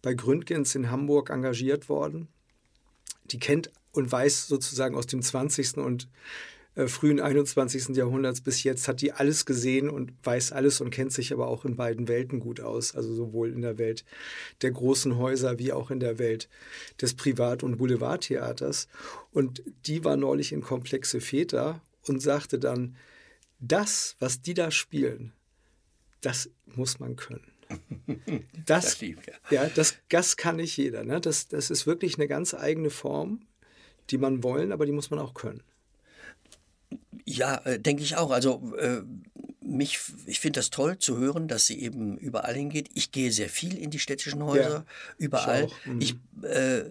[0.00, 2.28] bei Gründgens in Hamburg engagiert worden.
[3.24, 5.78] Die kennt und weiß sozusagen aus dem 20.
[5.78, 6.08] und
[6.76, 7.96] äh, frühen 21.
[7.96, 11.64] Jahrhunderts bis jetzt, hat die alles gesehen und weiß alles und kennt sich aber auch
[11.64, 12.94] in beiden Welten gut aus.
[12.94, 14.04] Also sowohl in der Welt
[14.62, 16.48] der großen Häuser wie auch in der Welt
[17.00, 18.86] des Privat- und Boulevardtheaters.
[19.32, 22.94] Und die war neulich in Komplexe Väter und sagte dann,
[23.58, 25.32] das, was die da spielen,
[26.22, 27.46] das muss man können.
[28.64, 29.62] Das, das, lieb, ja.
[29.64, 29.70] ja.
[29.74, 31.02] das, das kann nicht jeder.
[31.02, 31.20] Ne?
[31.20, 33.40] Das, das ist wirklich eine ganz eigene Form,
[34.10, 35.62] die man wollen, aber die muss man auch können.
[37.24, 38.30] Ja, äh, denke ich auch.
[38.30, 39.02] Also äh,
[39.60, 42.90] mich, ich finde das toll zu hören, dass sie eben überall hingeht.
[42.94, 44.84] Ich gehe sehr viel in die städtischen Häuser, ja,
[45.18, 45.66] überall.
[45.66, 46.00] Ich, mhm.
[46.00, 46.84] ich äh,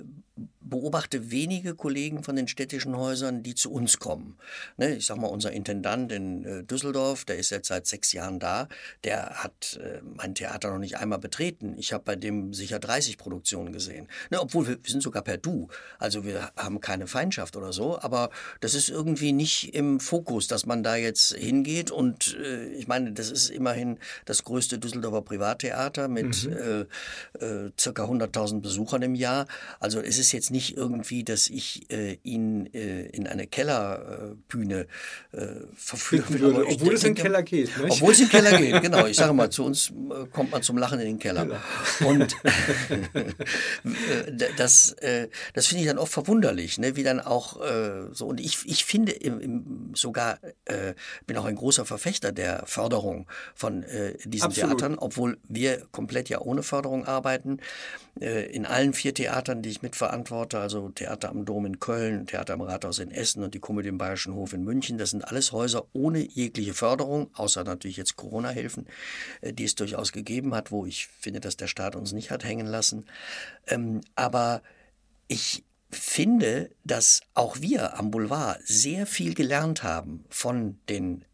[0.71, 4.37] beobachte wenige Kollegen von den städtischen Häusern, die zu uns kommen.
[4.77, 8.39] Ne, ich sag mal, unser Intendant in äh, Düsseldorf, der ist jetzt seit sechs Jahren
[8.39, 8.69] da,
[9.03, 11.75] der hat äh, mein Theater noch nicht einmal betreten.
[11.77, 14.07] Ich habe bei dem sicher 30 Produktionen gesehen.
[14.31, 15.67] Ne, obwohl wir, wir, sind sogar per Du.
[15.99, 18.29] Also wir haben keine Feindschaft oder so, aber
[18.61, 21.91] das ist irgendwie nicht im Fokus, dass man da jetzt hingeht.
[21.91, 26.87] Und äh, ich meine, das ist immerhin das größte Düsseldorfer Privattheater mit mhm.
[27.41, 29.47] äh, äh, circa 100.000 Besuchern im Jahr.
[29.81, 34.87] Also es ist jetzt nicht irgendwie, dass ich äh, ihn äh, in eine Kellerbühne
[35.31, 36.65] äh, verführen würde.
[36.67, 37.77] Obwohl es in den Keller geht.
[37.77, 37.91] Nicht?
[37.91, 39.05] Obwohl es in den Keller geht, genau.
[39.05, 41.45] Ich sage mal, zu uns äh, kommt man zum Lachen in den Keller.
[41.45, 42.09] Genau.
[42.09, 46.95] Und äh, das, äh, das finde ich dann oft verwunderlich, ne?
[46.95, 47.59] wie dann auch
[48.11, 48.27] so.
[48.27, 50.39] Und ich, ich finde im, im sogar,
[51.27, 53.85] bin auch ein großer Verfechter der Förderung von
[54.25, 54.79] diesen Absolut.
[54.79, 57.59] Theatern, obwohl wir komplett ja ohne Förderung arbeiten.
[58.19, 62.53] in allen vier Theatern, die ich mitverantworte, Standorte, also Theater am Dom in Köln, Theater
[62.53, 64.97] am Rathaus in Essen und die Komödie im Bayerischen Hof in München.
[64.97, 68.87] Das sind alles Häuser ohne jegliche Förderung, außer natürlich jetzt Corona-Hilfen,
[69.41, 72.43] äh, die es durchaus gegeben hat, wo ich finde, dass der Staat uns nicht hat
[72.43, 73.05] hängen lassen.
[73.67, 74.61] Ähm, aber
[75.27, 81.25] ich finde, dass auch wir am Boulevard sehr viel gelernt haben von den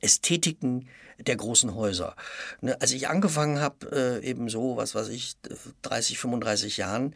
[0.00, 2.14] Ästhetiken der großen Häuser.
[2.60, 5.36] Ne, als ich angefangen habe, äh, eben so, was weiß ich,
[5.82, 7.14] 30, 35 Jahren,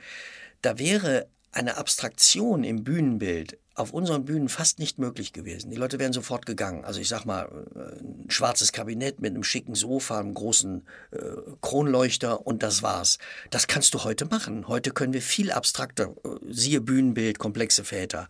[0.61, 5.71] da wäre eine Abstraktion im Bühnenbild auf unseren Bühnen fast nicht möglich gewesen.
[5.71, 6.85] Die Leute wären sofort gegangen.
[6.85, 11.17] Also ich sag mal, äh, ein schwarzes Kabinett mit einem schicken Sofa, einem großen äh,
[11.63, 13.17] Kronleuchter und das war's.
[13.51, 14.69] Das kannst du heute machen.
[14.69, 18.29] Heute können wir viel abstrakter, äh, siehe Bühnenbild, komplexe Väter.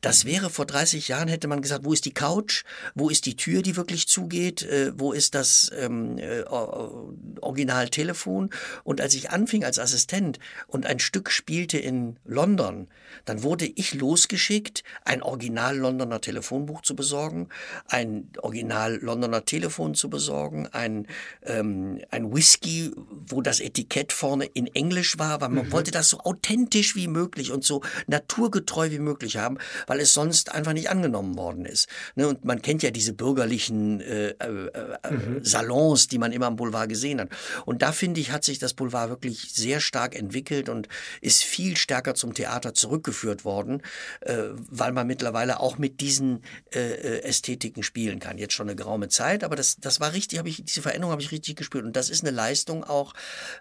[0.00, 2.64] Das wäre vor 30 Jahren, hätte man gesagt, wo ist die Couch?
[2.94, 4.62] Wo ist die Tür, die wirklich zugeht?
[4.62, 8.48] Äh, wo ist das ähm, äh, Originaltelefon?
[8.84, 12.88] Und als ich anfing als Assistent und ein Stück spielte in London,
[13.26, 17.48] dann wurde ich losgeschickt, ein Original Londoner Telefonbuch zu besorgen,
[17.88, 21.06] ein Original Londoner Telefon zu besorgen, ein,
[21.42, 22.90] ähm, ein Whisky,
[23.26, 25.72] wo das Etikett vorne in Englisch war, weil man mhm.
[25.72, 30.52] wollte das so authentisch wie möglich und so naturgetreu wie möglich haben, weil es sonst
[30.52, 31.88] einfach nicht angenommen worden ist.
[32.14, 32.28] Ne?
[32.28, 35.44] Und man kennt ja diese bürgerlichen äh, äh, äh, mhm.
[35.44, 37.28] Salons, die man immer am Boulevard gesehen hat.
[37.64, 40.88] Und da finde ich, hat sich das Boulevard wirklich sehr stark entwickelt und
[41.20, 43.82] ist viel stärker zum Theater zurückgeführt worden,
[44.20, 46.42] äh, weil man mittlerweile auch mit diesen
[46.72, 48.38] äh, äh, Ästhetiken spielen kann.
[48.38, 51.32] Jetzt schon eine geraume Zeit, aber das, das war richtig, ich, diese Veränderung habe ich
[51.32, 51.84] richtig gespürt.
[51.84, 53.14] Und das ist eine Leistung auch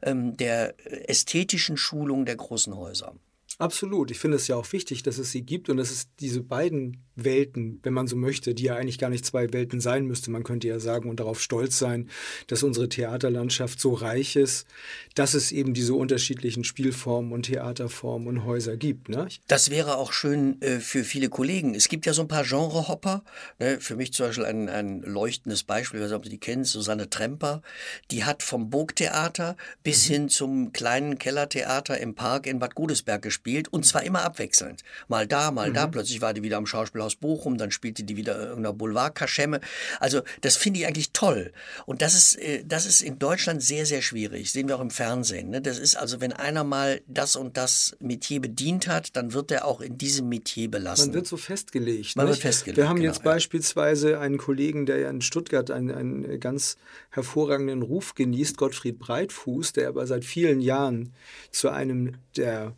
[0.04, 0.76] ähm, der
[1.10, 3.16] ästhetischen Schulung der großen Häuser.
[3.58, 4.12] Absolut.
[4.12, 7.07] Ich finde es ja auch wichtig, dass es sie gibt und dass es diese beiden
[7.18, 10.32] Welten, wenn man so möchte, die ja eigentlich gar nicht zwei Welten sein müsste.
[10.32, 12.10] Man könnte ja sagen und darauf stolz sein,
[12.48, 14.68] dass unsere Theaterlandschaft so reich ist,
[15.16, 19.10] dass es eben diese unterschiedlichen Spielformen und Theaterformen und Häuser gibt.
[19.10, 19.28] Ne?
[19.48, 21.74] Das wäre auch schön äh, für viele Kollegen.
[21.74, 23.24] Es gibt ja so ein paar Genrehopper.
[23.60, 23.80] Ne?
[23.80, 26.72] Für mich zum Beispiel ein, ein leuchtendes Beispiel, ich weiß nicht, ob du die kennst,
[26.72, 27.62] Susanne Tremper.
[28.12, 30.14] Die hat vom Burgtheater bis mhm.
[30.14, 34.84] hin zum kleinen Kellertheater im Park in Bad Godesberg gespielt und zwar immer abwechselnd.
[35.08, 35.74] Mal da, mal mhm.
[35.74, 35.88] da.
[35.88, 39.62] Plötzlich war die wieder am Schauspiel aus Bochum, dann spielte die wieder irgendeiner Boulevard-Kaschemme.
[40.00, 41.52] Also das finde ich eigentlich toll.
[41.86, 44.52] Und das ist, äh, das ist in Deutschland sehr, sehr schwierig.
[44.52, 45.50] Sehen wir auch im Fernsehen.
[45.50, 45.62] Ne?
[45.62, 49.66] Das ist also, wenn einer mal das und das Metier bedient hat, dann wird er
[49.66, 51.08] auch in diesem Metier belassen.
[51.08, 52.16] Man wird so festgelegt.
[52.16, 52.78] Man wird festgelegt.
[52.78, 56.78] Wir haben genau, jetzt beispielsweise einen Kollegen, der ja in Stuttgart einen, einen ganz
[57.10, 61.14] hervorragenden Ruf genießt, Gottfried Breitfuß, der aber seit vielen Jahren
[61.52, 62.76] zu einem der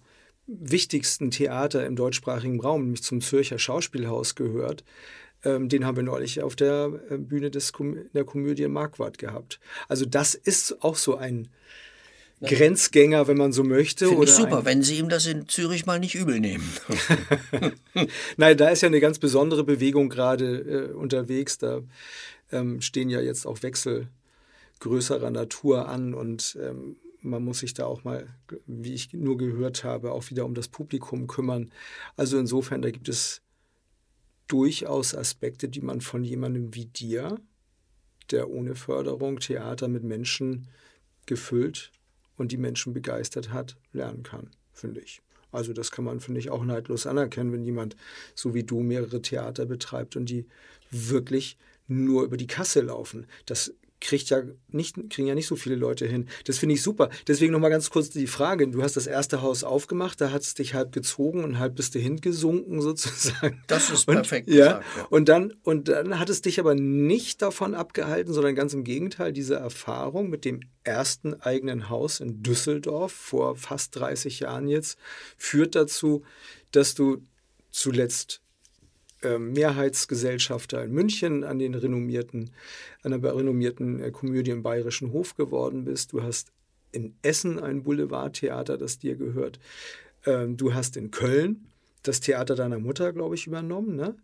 [0.50, 4.84] wichtigsten Theater im deutschsprachigen Raum, nämlich zum Zürcher Schauspielhaus gehört.
[5.46, 9.60] Ähm, den haben wir neulich auf der äh, Bühne des Kom der Komödie Marquardt gehabt.
[9.88, 11.48] Also das ist auch so ein
[12.42, 14.08] Grenzgänger, wenn man so möchte.
[14.08, 16.70] Finde ich super, wenn Sie ihm das in Zürich mal nicht übel nehmen.
[18.38, 21.58] Nein, da ist ja eine ganz besondere Bewegung gerade äh, unterwegs.
[21.58, 21.82] Da
[22.52, 24.08] ähm, stehen ja jetzt auch Wechsel
[24.80, 28.28] größerer Natur an und ähm, man muss sich da auch mal,
[28.66, 31.72] wie ich nur gehört habe, auch wieder um das Publikum kümmern.
[32.16, 33.42] Also insofern, da gibt es
[34.48, 37.40] durchaus Aspekte, die man von jemandem wie dir,
[38.32, 40.68] der ohne Förderung Theater mit Menschen
[41.26, 41.92] gefüllt
[42.38, 45.22] und die Menschen begeistert hat, lernen kann, finde ich.
[45.52, 47.96] Also das kann man, finde ich, auch neidlos anerkennen, wenn jemand
[48.36, 50.46] so wie du mehrere Theater betreibt und die
[50.92, 51.58] wirklich
[51.88, 53.26] nur über die Kasse laufen.
[53.46, 56.28] Das kriegt ja nicht, kriegen ja nicht so viele Leute hin.
[56.46, 57.10] Das finde ich super.
[57.28, 58.68] Deswegen nochmal ganz kurz die Frage.
[58.68, 61.96] Du hast das erste Haus aufgemacht, da hat es dich halb gezogen und halb bist
[61.96, 63.62] du hingesunken sozusagen.
[63.68, 64.50] Das ist und, perfekt.
[64.50, 65.06] Ja, gesagt, ja.
[65.10, 69.34] Und, dann, und dann hat es dich aber nicht davon abgehalten, sondern ganz im Gegenteil,
[69.34, 74.98] diese Erfahrung mit dem ersten eigenen Haus in Düsseldorf vor fast 30 Jahren jetzt
[75.38, 76.24] führt dazu,
[76.72, 77.22] dass du
[77.70, 78.42] zuletzt
[79.38, 82.52] Mehrheitsgesellschafter in München an den renommierten,
[83.04, 86.14] an der renommierten äh, Komödie im Bayerischen Hof geworden bist.
[86.14, 86.52] Du hast
[86.92, 89.60] in Essen ein Boulevardtheater, das dir gehört.
[90.26, 91.70] Ähm, du hast in Köln
[92.04, 94.16] das Theater deiner Mutter, glaube ich, übernommen, ne?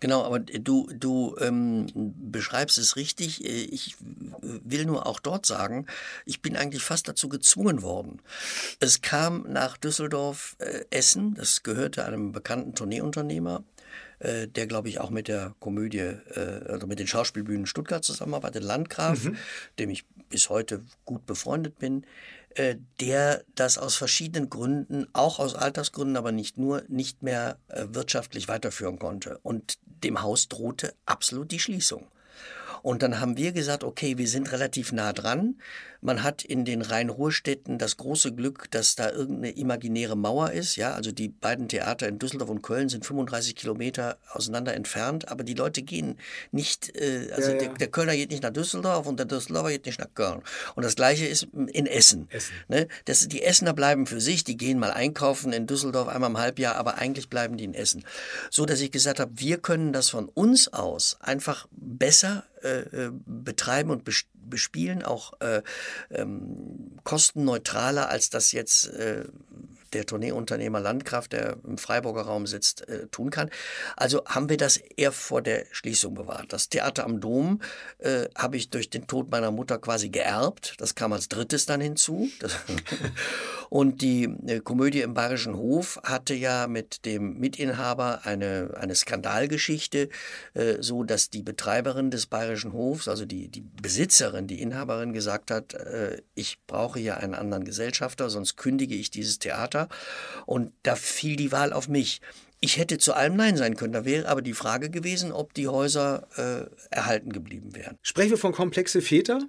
[0.00, 3.44] Genau, aber du, du ähm, beschreibst es richtig.
[3.44, 5.86] Äh, ich will nur auch dort sagen,
[6.26, 8.20] ich bin eigentlich fast dazu gezwungen worden.
[8.80, 13.62] Es kam nach Düsseldorf äh, Essen, das gehörte einem bekannten Tourneeunternehmer,
[14.22, 18.62] äh, der, glaube ich, auch mit der Komödie, äh, also mit den Schauspielbühnen Stuttgart zusammenarbeitet,
[18.62, 19.36] Landgraf, mhm.
[19.78, 22.06] dem ich bis heute gut befreundet bin,
[22.54, 27.86] äh, der das aus verschiedenen Gründen, auch aus Altersgründen, aber nicht nur, nicht mehr äh,
[27.90, 29.40] wirtschaftlich weiterführen konnte.
[29.42, 32.06] Und dem Haus drohte absolut die Schließung.
[32.82, 35.56] Und dann haben wir gesagt, okay, wir sind relativ nah dran.
[36.02, 40.74] Man hat in den Rhein-Ruhr-Städten das große Glück, dass da irgendeine imaginäre Mauer ist.
[40.74, 45.44] Ja, also die beiden Theater in Düsseldorf und Köln sind 35 Kilometer auseinander entfernt, aber
[45.44, 46.18] die Leute gehen
[46.50, 47.62] nicht, äh, also ja, ja.
[47.62, 50.42] Der, der, Kölner geht nicht nach Düsseldorf und der Düsseldorfer geht nicht nach Köln.
[50.74, 52.26] Und das Gleiche ist in Essen.
[52.30, 52.54] Essen.
[52.66, 52.88] Ne?
[53.04, 56.74] Das, die Essener bleiben für sich, die gehen mal einkaufen in Düsseldorf einmal im Halbjahr,
[56.74, 58.04] aber eigentlich bleiben die in Essen.
[58.50, 63.10] So, dass ich gesagt habe, wir können das von uns aus einfach besser äh, äh
[63.24, 64.04] betreiben und
[64.48, 65.62] bespielen, auch äh,
[66.10, 69.24] ähm, kostenneutraler, als das jetzt äh,
[69.94, 73.50] der Tourneeunternehmer Landkraft, der im Freiburger Raum sitzt, äh, tun kann.
[73.96, 76.52] Also haben wir das eher vor der Schließung bewahrt.
[76.52, 77.60] Das Theater am Dom
[77.98, 80.74] äh, habe ich durch den Tod meiner Mutter quasi geerbt.
[80.78, 82.28] Das kam als drittes dann hinzu.
[83.68, 90.08] und die äh, Komödie im Bayerischen Hof hatte ja mit dem Mitinhaber eine, eine Skandalgeschichte,
[90.54, 95.50] äh, so dass die Betreiberin des Bayerischen Hofs, also die, die Besitzerin, die Inhaberin gesagt
[95.50, 99.81] hat, äh, ich brauche hier einen anderen Gesellschafter, sonst kündige ich dieses Theater.
[100.46, 102.20] Und da fiel die Wahl auf mich.
[102.60, 103.92] Ich hätte zu allem Nein sein können.
[103.92, 107.98] Da wäre aber die Frage gewesen, ob die Häuser äh, erhalten geblieben wären.
[108.02, 109.40] Sprechen wir von komplexe Väter.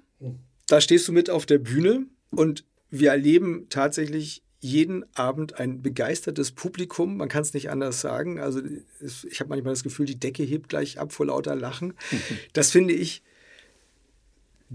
[0.66, 6.52] Da stehst du mit auf der Bühne und wir erleben tatsächlich jeden Abend ein begeistertes
[6.52, 7.18] Publikum.
[7.18, 8.40] Man kann es nicht anders sagen.
[8.40, 8.62] Also
[9.02, 11.94] ich habe manchmal das Gefühl, die Decke hebt gleich ab vor lauter Lachen.
[12.54, 13.22] Das finde ich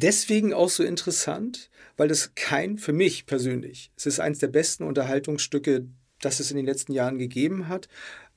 [0.01, 4.83] deswegen auch so interessant, weil es kein, für mich persönlich, es ist eines der besten
[4.83, 5.87] Unterhaltungsstücke,
[6.21, 7.87] das es in den letzten Jahren gegeben hat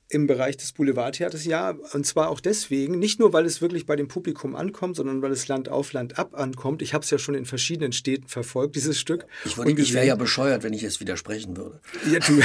[0.09, 3.95] im Bereich des Boulevardtheaters, ja, und zwar auch deswegen, nicht nur, weil es wirklich bei
[3.95, 6.81] dem Publikum ankommt, sondern weil es Land auf Land ab ankommt.
[6.81, 9.25] Ich habe es ja schon in verschiedenen Städten verfolgt, dieses Stück.
[9.45, 11.79] Ich, ich wäre ja bescheuert, wenn ich es widersprechen würde.
[12.11, 12.41] Ja, du,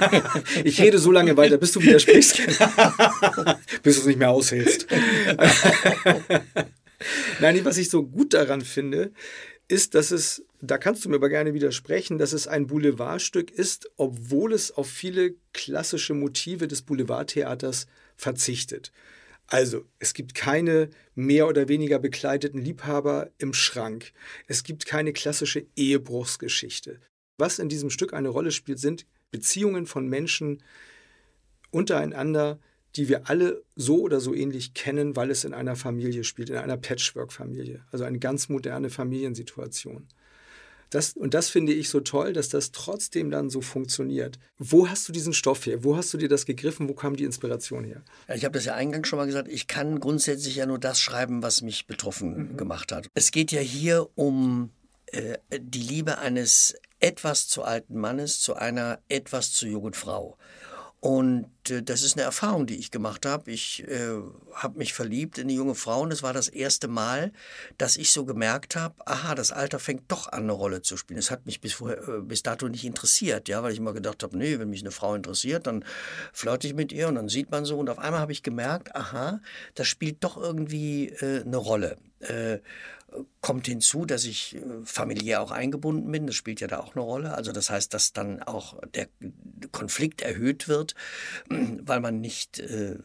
[0.64, 2.40] ich rede so lange weiter, bis du widersprichst,
[3.82, 4.86] bis du es nicht mehr aushältst.
[7.40, 9.12] Nein, was ich so gut daran finde,
[9.68, 13.90] ist, dass es, da kannst du mir aber gerne widersprechen, dass es ein Boulevardstück ist,
[13.96, 17.86] obwohl es auf viele klassische Motive des Boulevardtheaters
[18.16, 18.92] verzichtet.
[19.46, 24.12] Also, es gibt keine mehr oder weniger bekleideten Liebhaber im Schrank.
[24.46, 27.00] Es gibt keine klassische Ehebruchsgeschichte.
[27.36, 30.62] Was in diesem Stück eine Rolle spielt, sind Beziehungen von Menschen
[31.70, 32.60] untereinander,
[32.96, 36.56] die wir alle so oder so ähnlich kennen, weil es in einer Familie spielt, in
[36.56, 37.84] einer Patchwork-Familie.
[37.92, 40.08] Also eine ganz moderne Familiensituation.
[40.90, 44.40] Das, und das finde ich so toll, dass das trotzdem dann so funktioniert.
[44.58, 45.84] Wo hast du diesen Stoff her?
[45.84, 46.88] Wo hast du dir das gegriffen?
[46.88, 48.02] Wo kam die Inspiration her?
[48.28, 49.46] Ja, ich habe das ja eingangs schon mal gesagt.
[49.48, 52.56] Ich kann grundsätzlich ja nur das schreiben, was mich betroffen mhm.
[52.56, 53.06] gemacht hat.
[53.14, 54.70] Es geht ja hier um
[55.06, 60.36] äh, die Liebe eines etwas zu alten Mannes zu einer etwas zu jungen Frau.
[61.00, 63.50] Und äh, das ist eine Erfahrung, die ich gemacht habe.
[63.50, 64.20] Ich äh,
[64.52, 67.32] habe mich verliebt in eine junge Frau und es war das erste Mal,
[67.78, 71.18] dass ich so gemerkt habe, aha, das Alter fängt doch an, eine Rolle zu spielen.
[71.18, 74.22] Es hat mich bis, vorher, äh, bis dato nicht interessiert, ja, weil ich immer gedacht
[74.22, 75.86] habe, nee, wenn mich eine Frau interessiert, dann
[76.34, 77.78] flirte ich mit ihr und dann sieht man so.
[77.78, 79.40] Und auf einmal habe ich gemerkt, aha,
[79.74, 81.96] das spielt doch irgendwie äh, eine Rolle.
[82.20, 82.58] Äh,
[83.40, 86.26] kommt hinzu, dass ich äh, familiär auch eingebunden bin.
[86.26, 87.34] Das spielt ja da auch eine Rolle.
[87.34, 89.08] Also das heißt, dass dann auch der
[89.72, 90.94] Konflikt erhöht wird,
[91.48, 92.98] weil man nicht äh,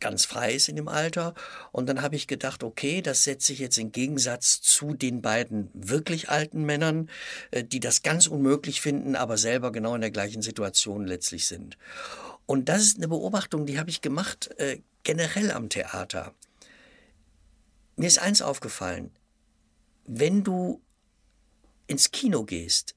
[0.00, 1.34] ganz frei ist in dem Alter.
[1.72, 5.70] Und dann habe ich gedacht, okay, das setze ich jetzt in Gegensatz zu den beiden
[5.72, 7.08] wirklich alten Männern,
[7.52, 11.78] die das ganz unmöglich finden, aber selber genau in der gleichen Situation letztlich sind.
[12.46, 14.50] Und das ist eine Beobachtung, die habe ich gemacht
[15.02, 16.32] generell am Theater.
[17.98, 19.10] Mir ist eins aufgefallen
[20.08, 20.82] wenn du
[21.86, 22.94] ins Kino gehst,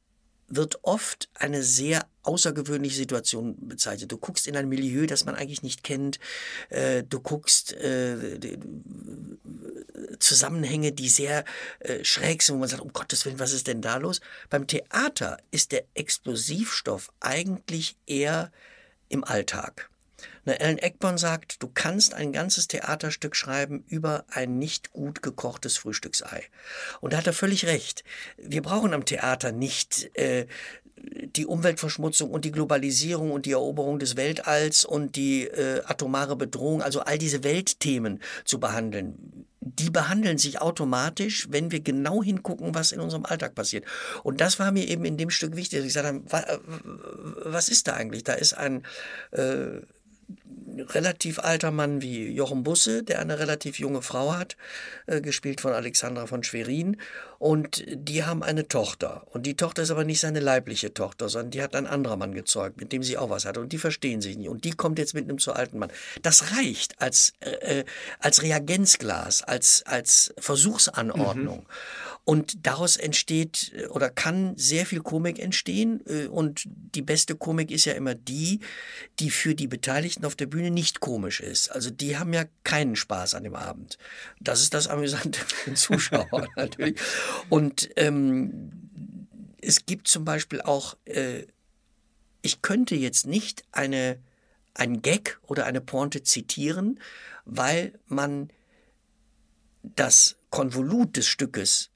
[0.47, 4.11] wird oft eine sehr außergewöhnliche Situation bezeichnet.
[4.11, 6.19] Du guckst in ein Milieu, das man eigentlich nicht kennt.
[6.69, 8.37] Äh, du guckst äh,
[10.19, 11.45] Zusammenhänge, die sehr
[11.79, 14.19] äh, schräg sind, wo man sagt, um Gottes Willen, was ist denn da los?
[14.49, 18.51] Beim Theater ist der Explosivstoff eigentlich eher
[19.07, 19.90] im Alltag.
[20.45, 25.77] Na, Alan Eckborn sagt, du kannst ein ganzes Theaterstück schreiben über ein nicht gut gekochtes
[25.77, 26.43] Frühstücksei.
[26.99, 28.03] Und da hat er völlig recht.
[28.37, 30.47] Wir brauchen am Theater nicht äh,
[31.03, 36.81] die Umweltverschmutzung und die Globalisierung und die Eroberung des Weltalls und die äh, atomare Bedrohung,
[36.81, 39.45] also all diese Weltthemen zu behandeln.
[39.59, 43.85] Die behandeln sich automatisch, wenn wir genau hingucken, was in unserem Alltag passiert.
[44.23, 45.79] Und das war mir eben in dem Stück wichtig.
[45.79, 46.61] Ich gesagt habe,
[47.45, 48.23] was ist da eigentlich?
[48.23, 48.83] Da ist ein
[49.31, 49.81] äh,
[50.79, 54.57] relativ alter Mann wie Jochen Busse, der eine relativ junge Frau hat,
[55.05, 56.97] äh, gespielt von Alexandra von Schwerin.
[57.41, 59.25] Und die haben eine Tochter.
[59.31, 62.35] Und die Tochter ist aber nicht seine leibliche Tochter, sondern die hat ein anderer Mann
[62.35, 63.59] gezeugt, mit dem sie auch was hatte.
[63.61, 64.47] Und die verstehen sich nicht.
[64.47, 65.91] Und die kommt jetzt mit einem zu alten Mann.
[66.21, 67.85] Das reicht als, äh, äh
[68.19, 71.61] als Reagenzglas, als, als Versuchsanordnung.
[71.61, 71.65] Mhm.
[72.23, 76.01] Und daraus entsteht äh, oder kann sehr viel Komik entstehen.
[76.05, 78.59] Äh, und die beste Komik ist ja immer die,
[79.19, 81.71] die für die Beteiligten auf der Bühne nicht komisch ist.
[81.71, 83.97] Also die haben ja keinen Spaß an dem Abend.
[84.39, 86.99] Das ist das Amüsante für den Zuschauer natürlich.
[87.49, 88.71] Und ähm,
[89.61, 91.45] es gibt zum Beispiel auch, äh,
[92.41, 94.19] ich könnte jetzt nicht eine,
[94.73, 96.99] ein Gag oder eine Pointe zitieren,
[97.45, 98.51] weil man
[99.83, 101.91] das Konvolut des Stückes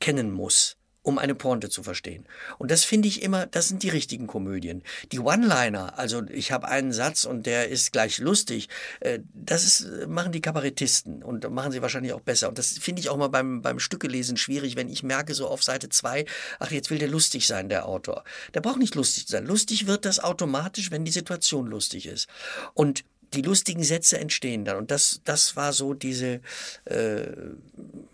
[0.00, 2.26] kennen muss, um eine Pointe zu verstehen.
[2.58, 4.82] Und das finde ich immer, das sind die richtigen Komödien.
[5.12, 8.68] Die One-Liner, also ich habe einen Satz und der ist gleich lustig,
[9.00, 12.48] äh, das ist, machen die Kabarettisten und machen sie wahrscheinlich auch besser.
[12.48, 15.62] Und das finde ich auch mal beim, beim Stückelesen schwierig, wenn ich merke so auf
[15.62, 16.26] Seite 2,
[16.58, 18.24] ach, jetzt will der lustig sein, der Autor.
[18.54, 19.46] Der braucht nicht lustig sein.
[19.46, 22.28] Lustig wird das automatisch, wenn die Situation lustig ist.
[22.74, 23.04] Und
[23.34, 24.76] die lustigen Sätze entstehen dann.
[24.76, 26.40] Und das, das war so diese,
[26.84, 27.26] äh,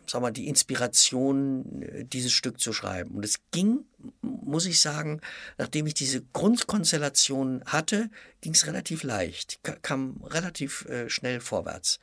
[0.07, 3.15] sag mal, die Inspiration, äh, dieses Stück zu schreiben.
[3.15, 3.85] Und es ging,
[4.21, 5.21] muss ich sagen,
[5.59, 8.11] nachdem ich diese Grundkonstellation hatte,
[8.41, 11.99] ging es relativ leicht, kam relativ äh, schnell vorwärts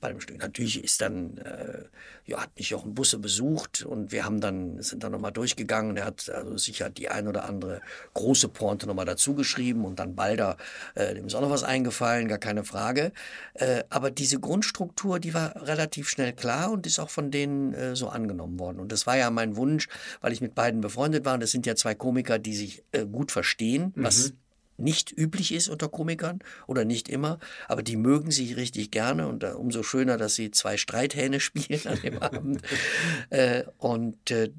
[0.00, 0.38] bei dem Stück.
[0.38, 1.84] Natürlich ist dann, äh,
[2.26, 5.96] ja, hat mich auch ein Busse besucht und wir haben dann, sind dann nochmal durchgegangen.
[5.96, 7.80] Er hat also sicher die ein oder andere
[8.14, 10.56] große Pointe nochmal dazu geschrieben und dann Balder,
[10.94, 13.12] äh, dem ist auch noch was eingefallen, gar keine Frage.
[13.54, 17.94] Äh, aber diese Grundstruktur, die war relativ schnell klar und ist auch von denen äh,
[17.94, 18.80] so angenommen worden.
[18.80, 19.88] Und das war ja mein Wunsch,
[20.20, 23.04] weil ich mit beiden befreundet war und das sind ja zwei Komiker, die sich äh,
[23.06, 24.04] gut verstehen, mhm.
[24.04, 24.32] was
[24.80, 29.44] nicht üblich ist unter Komikern oder nicht immer, aber die mögen sich richtig gerne und
[29.44, 32.62] uh, umso schöner, dass sie zwei Streithähne spielen an dem Abend.
[33.30, 34.50] Äh, und äh,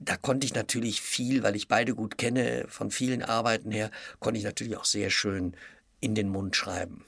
[0.00, 3.90] da konnte ich natürlich viel, weil ich beide gut kenne, von vielen Arbeiten her,
[4.20, 5.54] konnte ich natürlich auch sehr schön
[6.00, 7.04] in den Mund schreiben.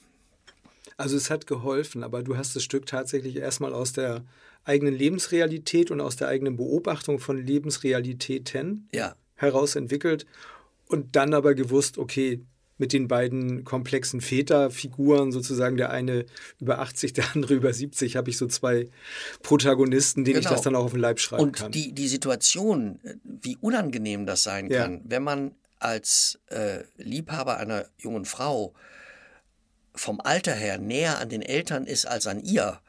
[0.97, 4.25] Also es hat geholfen, aber du hast das Stück tatsächlich erstmal aus der
[4.65, 9.15] eigenen Lebensrealität und aus der eigenen Beobachtung von Lebensrealitäten ja.
[9.37, 10.27] heraus entwickelt
[10.89, 12.43] und dann aber gewusst, okay,
[12.79, 16.25] mit den beiden komplexen Väterfiguren, sozusagen der eine
[16.61, 18.89] über 80, der andere über 70, habe ich so zwei
[19.43, 20.51] Protagonisten, denen genau.
[20.51, 21.67] ich das dann auch auf den Leib schreiben und kann.
[21.67, 24.83] Und die, die Situation, wie unangenehm das sein ja.
[24.83, 28.75] kann, wenn man als äh, Liebhaber einer jungen Frau
[29.95, 32.81] vom Alter her näher an den Eltern ist als an ihr,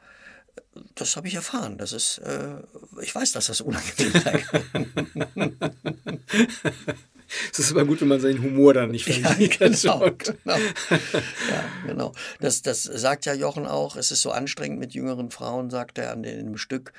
[0.94, 1.78] das habe ich erfahren.
[1.78, 2.56] Das ist, äh,
[3.02, 5.56] ich weiß, dass das unangenehm sein kann.
[7.52, 9.60] es ist immer gut, wenn man seinen Humor dann nicht verliert.
[9.60, 10.56] Ja, genau, genau.
[10.56, 12.12] Ja, genau.
[12.40, 13.96] Das, das sagt ja Jochen auch.
[13.96, 16.92] Es ist so anstrengend mit jüngeren Frauen, sagt er an dem Stück,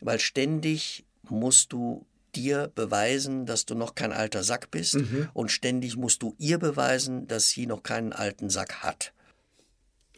[0.00, 5.28] weil ständig musst du dir beweisen, dass du noch kein alter Sack bist mhm.
[5.32, 9.12] und ständig musst du ihr beweisen, dass sie noch keinen alten Sack hat.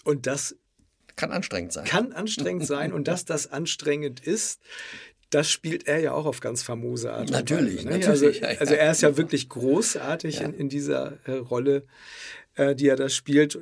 [0.05, 0.57] Und das
[1.19, 1.85] kann anstrengend sein.
[1.85, 4.61] Kann anstrengend sein und dass das anstrengend ist,
[5.31, 7.31] das spielt er ja auch auf ganz famose Art.
[7.31, 7.99] Natürlich, Weise, ne?
[7.99, 8.45] natürlich.
[8.45, 10.47] Also, also, er ist ja wirklich großartig ja.
[10.47, 11.85] In, in, dieser äh, Rolle,
[12.55, 13.59] äh, die er da spielt.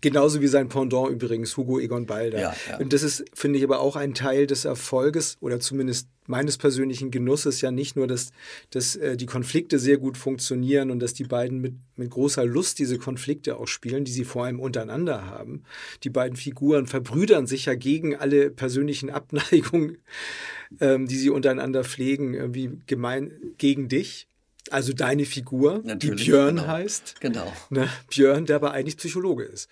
[0.00, 2.38] Genauso wie sein Pendant übrigens, Hugo Egon Balder.
[2.38, 2.78] Ja, ja.
[2.78, 7.10] Und das ist, finde ich, aber auch ein Teil des Erfolges oder zumindest meines persönlichen
[7.10, 8.30] Genusses ja nicht nur, dass,
[8.70, 12.78] dass äh, die Konflikte sehr gut funktionieren und dass die beiden mit, mit großer Lust
[12.78, 15.64] diese Konflikte auch spielen, die sie vor allem untereinander haben.
[16.02, 19.98] Die beiden Figuren verbrüdern sich ja gegen alle persönlichen Abneigungen,
[20.80, 24.26] ähm, die sie untereinander pflegen, irgendwie gemein gegen dich.
[24.70, 26.68] Also deine Figur, Natürlich, die Björn genau.
[26.68, 27.20] heißt.
[27.20, 27.52] Genau.
[27.68, 27.88] Ne?
[28.08, 29.68] Björn, der aber eigentlich Psychologe ist.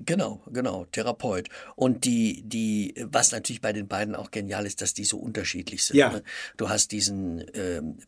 [0.00, 1.48] Genau, genau, Therapeut.
[1.76, 5.84] Und die, die, was natürlich bei den beiden auch genial ist, dass die so unterschiedlich
[5.84, 5.96] sind.
[5.96, 6.10] Ja.
[6.10, 6.22] Ne?
[6.56, 7.98] Du hast diesen ähm,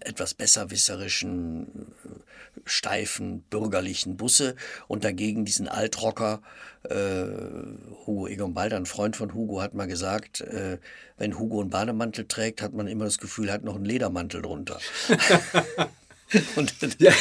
[0.00, 2.30] etwas besserwisserischen, äh,
[2.64, 4.56] steifen, bürgerlichen Busse
[4.88, 6.42] und dagegen diesen Altrocker,
[6.82, 7.26] äh,
[8.06, 10.78] Hugo Egon Balder, ein Freund von Hugo, hat mal gesagt, äh,
[11.16, 14.42] wenn Hugo einen Bademantel trägt, hat man immer das Gefühl, er hat noch einen Ledermantel
[14.42, 14.78] drunter.
[16.98, 17.12] ja.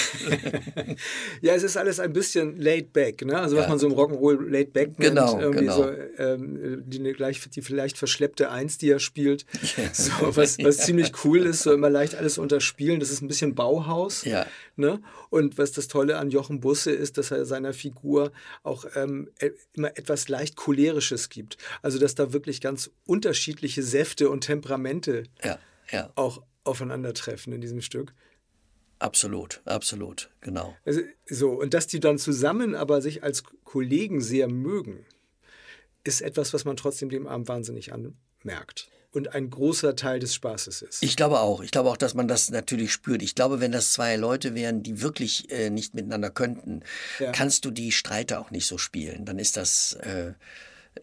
[1.41, 3.39] ja, es ist alles ein bisschen laid back, ne?
[3.39, 3.69] Also was ja.
[3.69, 5.15] man so im Rock'n'Roll laid back nennt.
[5.15, 5.77] Genau, irgendwie genau.
[5.77, 6.99] So, ähm, die,
[7.55, 9.45] die, vielleicht verschleppte Eins, die er spielt.
[9.77, 9.83] Ja.
[9.99, 10.83] So, was, was ja.
[10.85, 12.99] ziemlich cool ist, so immer leicht alles unterspielen.
[12.99, 14.23] Das ist ein bisschen Bauhaus.
[14.23, 14.45] Ja.
[14.75, 15.01] Ne?
[15.29, 18.31] Und was das Tolle an Jochen Busse ist, dass er seiner Figur
[18.63, 21.57] auch ähm, e, immer etwas leicht cholerisches gibt.
[21.81, 25.23] Also dass da wirklich ganz unterschiedliche Säfte und Temperamente
[26.15, 28.13] auch aufeinandertreffen in diesem Stück.
[28.99, 30.75] Absolut, absolut, genau.
[30.85, 35.05] Also, so, und dass die dann zusammen aber sich als Kollegen sehr mögen,
[36.03, 38.89] ist etwas, was man trotzdem dem Abend wahnsinnig anmerkt.
[39.11, 41.01] Und ein großer Teil des Spaßes ist.
[41.01, 41.61] Ich glaube auch.
[41.61, 43.23] Ich glaube auch, dass man das natürlich spürt.
[43.23, 46.81] Ich glaube, wenn das zwei Leute wären, die wirklich äh, nicht miteinander könnten,
[47.17, 47.31] ja.
[47.31, 49.25] kannst du die Streite auch nicht so spielen.
[49.25, 50.33] Dann ist das, äh,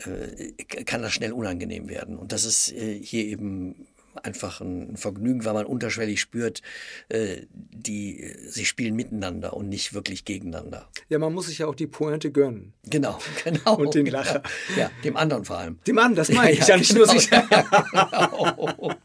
[0.08, 0.52] äh,
[0.84, 2.16] kann das schnell unangenehm werden.
[2.16, 3.88] Und das ist äh, hier eben
[4.18, 6.62] einfach ein Vergnügen, weil man unterschwellig spürt,
[7.08, 10.90] äh, die, sie spielen miteinander und nicht wirklich gegeneinander.
[11.08, 12.72] Ja, man muss sich ja auch die Pointe gönnen.
[12.84, 13.76] Genau, genau.
[13.76, 14.42] Und den Lacher.
[14.76, 15.78] Ja, dem anderen vor allem.
[15.86, 17.30] Dem anderen, das meine ich ja, ja nicht genau, nur sich.
[17.30, 18.96] genau.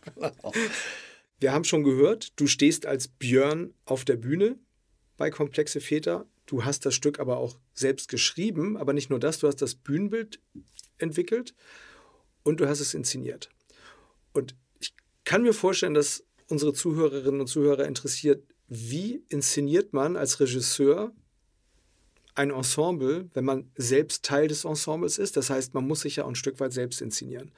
[1.39, 4.59] Wir haben schon gehört, du stehst als Björn auf der Bühne
[5.18, 6.28] bei Komplexe Väter.
[6.45, 9.74] Du hast das Stück aber auch selbst geschrieben, aber nicht nur das, du hast das
[9.74, 10.39] Bühnenbild
[10.99, 11.55] entwickelt
[12.43, 13.49] und du hast es inszeniert.
[15.32, 21.13] Kann mir vorstellen, dass unsere Zuhörerinnen und Zuhörer interessiert, wie inszeniert man als Regisseur
[22.36, 25.38] ein Ensemble, wenn man selbst Teil des Ensembles ist?
[25.38, 27.53] Das heißt, man muss sich ja auch ein Stück weit selbst inszenieren.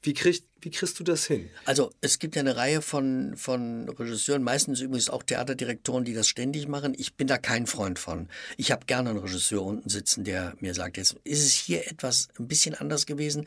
[0.00, 1.50] Wie, krieg, wie kriegst du das hin?
[1.64, 6.28] Also es gibt ja eine Reihe von, von Regisseuren, meistens übrigens auch Theaterdirektoren, die das
[6.28, 6.94] ständig machen.
[6.96, 8.28] Ich bin da kein Freund von.
[8.56, 12.28] Ich habe gerne einen Regisseur unten sitzen, der mir sagt, jetzt ist es hier etwas
[12.38, 13.46] ein bisschen anders gewesen,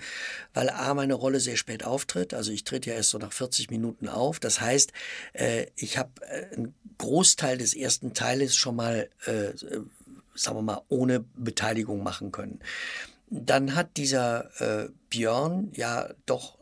[0.53, 2.33] weil A, meine Rolle sehr spät auftritt.
[2.33, 4.41] Also ich trete ja erst so nach 40 Minuten auf.
[4.41, 4.91] Das heißt,
[5.31, 9.53] äh, ich habe äh, einen Großteil des ersten Teiles schon mal, äh,
[10.35, 12.59] sagen wir mal, ohne Beteiligung machen können
[13.31, 16.57] dann hat dieser äh, Björn ja doch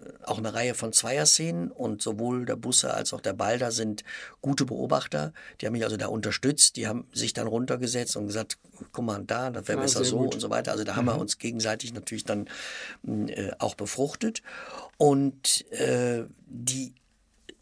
[0.00, 4.02] äh, auch eine Reihe von Zweierszenen und sowohl der Busse als auch der Balder sind
[4.40, 5.34] gute Beobachter.
[5.60, 6.76] Die haben mich also da unterstützt.
[6.76, 8.58] Die haben sich dann runtergesetzt und gesagt,
[8.92, 10.34] guck mal da, das wäre ja, besser so gut.
[10.34, 10.72] und so weiter.
[10.72, 10.96] Also da mhm.
[10.96, 11.20] haben wir mhm.
[11.20, 12.48] uns gegenseitig natürlich dann
[13.06, 14.42] äh, auch befruchtet.
[14.96, 16.94] Und äh, die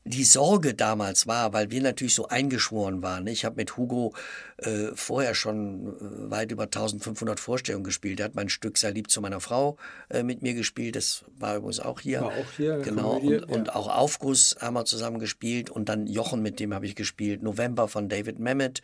[0.04, 3.26] die Sorge damals war, weil wir natürlich so eingeschworen waren.
[3.26, 4.12] Ich habe mit Hugo
[4.58, 8.20] äh, vorher schon äh, weit über 1500 Vorstellungen gespielt.
[8.20, 9.78] Er hat mein Stück sehr lieb zu meiner Frau
[10.10, 10.96] äh, mit mir gespielt.
[10.96, 12.20] Das war übrigens auch hier.
[12.20, 12.78] War auch hier.
[12.80, 13.16] Genau.
[13.16, 13.44] Und, ja.
[13.46, 15.70] und, auch Aufguss haben wir zusammen gespielt.
[15.70, 17.42] Und dann Jochen, mit dem habe ich gespielt.
[17.42, 18.82] November von David Mamet.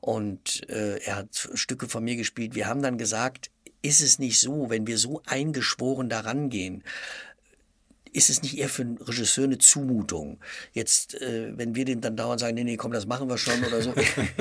[0.00, 2.54] Und äh, er hat Stücke von mir gespielt.
[2.54, 3.50] Wir haben dann gesagt,
[3.82, 6.84] ist es nicht so, wenn wir so eingeschworen daran gehen,
[8.12, 10.38] ist es nicht eher für einen Regisseur eine Zumutung?
[10.72, 13.62] Jetzt, äh, wenn wir dem dann dauernd sagen, nee, nee, komm, das machen wir schon
[13.64, 13.94] oder so.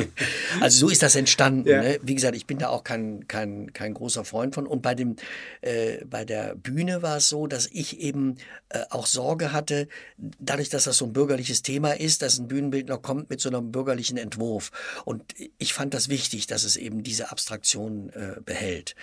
[0.59, 1.69] also so ist das entstanden.
[1.69, 1.81] Ja.
[1.81, 1.99] Ne?
[2.01, 4.67] Wie gesagt, ich bin da auch kein, kein, kein großer Freund von.
[4.67, 5.15] Und bei, dem,
[5.61, 8.37] äh, bei der Bühne war es so, dass ich eben
[8.69, 12.97] äh, auch Sorge hatte, dadurch, dass das so ein bürgerliches Thema ist, dass ein Bühnenbildner
[12.97, 14.71] kommt mit so einem bürgerlichen Entwurf.
[15.05, 15.23] Und
[15.57, 18.95] ich fand das wichtig, dass es eben diese Abstraktion äh, behält.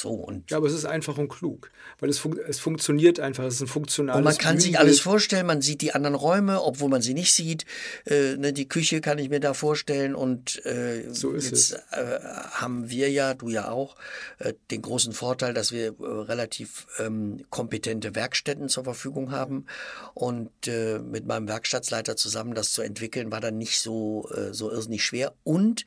[0.00, 3.42] So, und ja, aber es ist einfach und klug, weil es, fun es funktioniert einfach,
[3.42, 6.62] es ist ein funktionales Und man kann sich alles vorstellen, man sieht die anderen Räume,
[6.62, 7.64] obwohl man sie nicht sieht.
[8.04, 12.20] Äh, ne, die Küche kann ich mir da vorstellen und äh, so ist jetzt äh,
[12.52, 13.96] haben wir ja, du ja auch,
[14.38, 19.66] äh, den großen Vorteil, dass wir äh, relativ ähm, kompetente Werkstätten zur Verfügung haben.
[20.14, 25.04] Und äh, mit meinem Werkstattleiter zusammen das zu entwickeln, war dann nicht so, so irrsinnig
[25.04, 25.32] schwer.
[25.42, 25.84] Und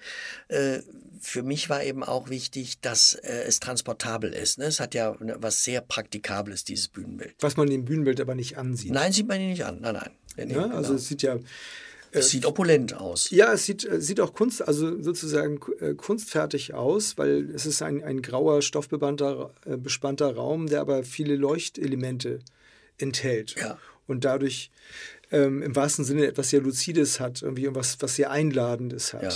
[1.22, 4.57] für mich war eben auch wichtig, dass äh, es transportabel ist.
[4.57, 4.65] Ne?
[4.65, 7.36] Es hat ja ne, was sehr Praktikables, dieses Bühnenbild.
[7.39, 8.91] Was man dem Bühnenbild aber nicht ansieht.
[8.91, 9.80] Nein, sieht man ihn nicht an.
[9.82, 10.11] Nein, nein.
[10.36, 10.76] Nee, ja, genau.
[10.76, 11.38] Also es sieht ja.
[12.13, 13.30] Es sieht opulent aus.
[13.30, 17.82] Ja, es sieht, äh, sieht auch Kunst, also sozusagen äh, kunstfertig aus, weil es ist
[17.82, 22.39] ein, ein grauer, stoffbespannter äh, bespannter Raum, der aber viele Leuchtelemente
[22.97, 23.55] enthält.
[23.57, 23.78] Ja.
[24.07, 24.72] Und dadurch
[25.32, 29.24] ähm, im wahrsten Sinne etwas sehr Luzides hat, irgendwie was, was sehr Einladendes hat.
[29.24, 29.32] Ja.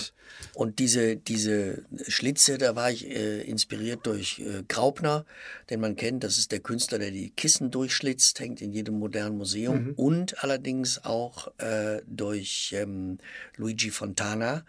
[0.54, 5.26] Und diese, diese Schlitze, da war ich äh, inspiriert durch äh, Graupner,
[5.70, 9.38] den man kennt, das ist der Künstler, der die Kissen durchschlitzt, hängt in jedem modernen
[9.38, 9.86] Museum.
[9.86, 9.94] Mhm.
[9.94, 13.18] Und allerdings auch äh, durch ähm,
[13.56, 14.66] Luigi Fontana,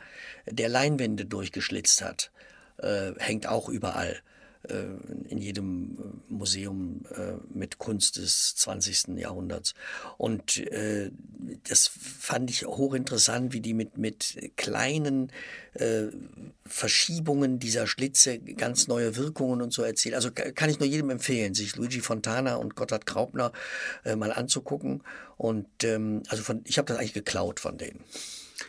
[0.49, 2.31] der Leinwände durchgeschlitzt hat.
[2.79, 4.21] Äh, hängt auch überall.
[4.69, 4.87] Äh,
[5.29, 9.17] in jedem äh, Museum äh, mit Kunst des 20.
[9.17, 9.75] Jahrhunderts.
[10.19, 10.63] Und
[11.69, 15.31] das fand ich hochinteressant, wie die mit, mit kleinen
[16.65, 20.15] Verschiebungen dieser Schlitze ganz neue Wirkungen und so erzählen.
[20.15, 23.53] Also kann ich nur jedem empfehlen, sich Luigi Fontana und Gotthard Graupner
[24.17, 25.03] mal anzugucken.
[25.37, 28.01] Und ähm, also von, ich habe das eigentlich geklaut von denen.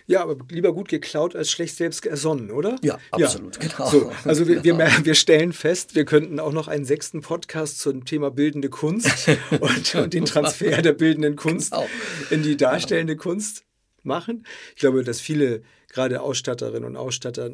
[0.05, 2.77] Ja, aber lieber gut geklaut als schlecht selbst ersonnen, oder?
[2.81, 3.69] Ja, absolut, ja.
[3.69, 3.89] genau.
[3.89, 8.05] So, also wir, wir, wir, stellen fest, wir könnten auch noch einen sechsten Podcast zum
[8.05, 9.29] Thema bildende Kunst
[9.59, 11.87] und, und den Transfer der bildenden Kunst genau.
[12.29, 13.23] in die darstellende genau.
[13.23, 13.63] Kunst
[14.03, 14.45] machen.
[14.75, 17.51] Ich glaube, dass viele, gerade Ausstatterinnen und Ausstatter,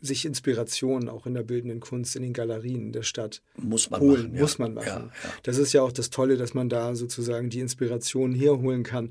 [0.00, 4.22] sich Inspirationen auch in der bildenden Kunst in den Galerien der Stadt muss man holen.
[4.22, 4.40] Machen, ja.
[4.40, 4.86] Muss man machen.
[4.86, 5.30] Ja, ja.
[5.42, 9.10] Das ist ja auch das Tolle, dass man da sozusagen die Inspiration herholen kann.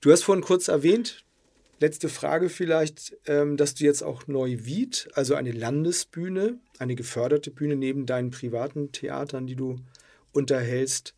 [0.00, 1.24] Du hast vorhin kurz erwähnt,
[1.80, 7.74] Letzte Frage vielleicht, ähm, dass du jetzt auch Neuwied, also eine Landesbühne, eine geförderte Bühne
[7.74, 9.76] neben deinen privaten Theatern, die du
[10.32, 11.14] unterhältst,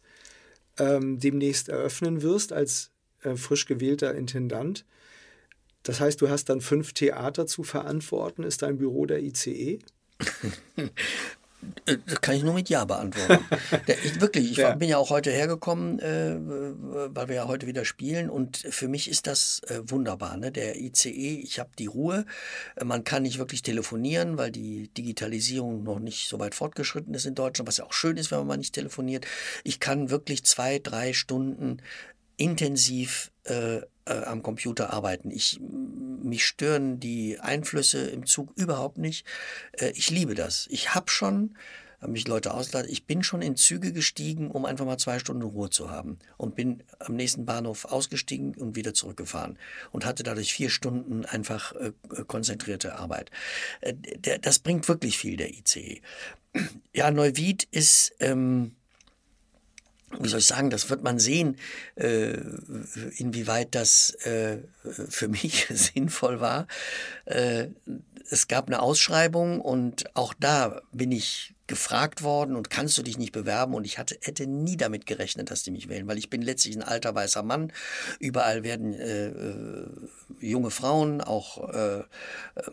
[0.79, 2.93] ähm, demnächst eröffnen wirst als
[3.23, 4.87] äh, frisch gewählter Intendant.
[5.83, 8.45] Das heißt, du hast dann fünf Theater zu verantworten.
[8.45, 9.81] Ist dein Büro der ICE?
[11.87, 13.45] Äh, das kann ich nur mit Ja beantworten.
[14.05, 14.75] ich, wirklich, ich ja.
[14.75, 16.37] bin ja auch heute hergekommen, äh,
[17.15, 20.37] weil wir ja heute wieder spielen und für mich ist das äh, wunderbar.
[20.37, 20.53] Ne?
[20.53, 22.25] Der ICE, ich habe die Ruhe,
[22.83, 27.35] man kann nicht wirklich telefonieren, weil die Digitalisierung noch nicht so weit fortgeschritten ist in
[27.35, 29.27] Deutschland, was ja auch schön ist, wenn man mal nicht telefoniert.
[29.65, 31.79] Ich kann wirklich zwei, drei Stunden
[32.43, 35.31] intensiv äh, äh, am Computer arbeiten.
[35.31, 39.25] Ich, mich stören die Einflüsse im Zug überhaupt nicht.
[39.73, 40.67] Äh, ich liebe das.
[40.71, 41.57] Ich habe schon
[42.01, 42.91] haben mich Leute ausgeladen.
[42.91, 46.19] Ich bin schon in Züge gestiegen, um einfach mal zwei Stunden Ruhe zu haben.
[46.37, 49.57] Und bin am nächsten Bahnhof ausgestiegen und wieder zurückgefahren.
[49.93, 51.93] Und hatte dadurch vier Stunden einfach äh,
[52.27, 53.31] konzentrierte Arbeit.
[53.83, 56.03] Äh, der, das bringt wirklich viel, der ICE.
[56.93, 58.17] Ja, Neuwied ist...
[58.19, 58.75] Ähm,
[60.19, 61.57] wie soll ich sagen, das wird man sehen,
[61.97, 62.37] äh,
[63.17, 64.59] inwieweit das äh,
[65.09, 66.67] für mich sinnvoll war.
[67.25, 67.69] Äh,
[68.31, 73.17] es gab eine Ausschreibung und auch da bin ich gefragt worden und kannst du dich
[73.17, 76.29] nicht bewerben und ich hatte, hätte nie damit gerechnet, dass die mich wählen, weil ich
[76.29, 77.73] bin letztlich ein alter weißer Mann.
[78.19, 79.87] Überall werden äh, äh,
[80.39, 82.03] junge Frauen, auch äh,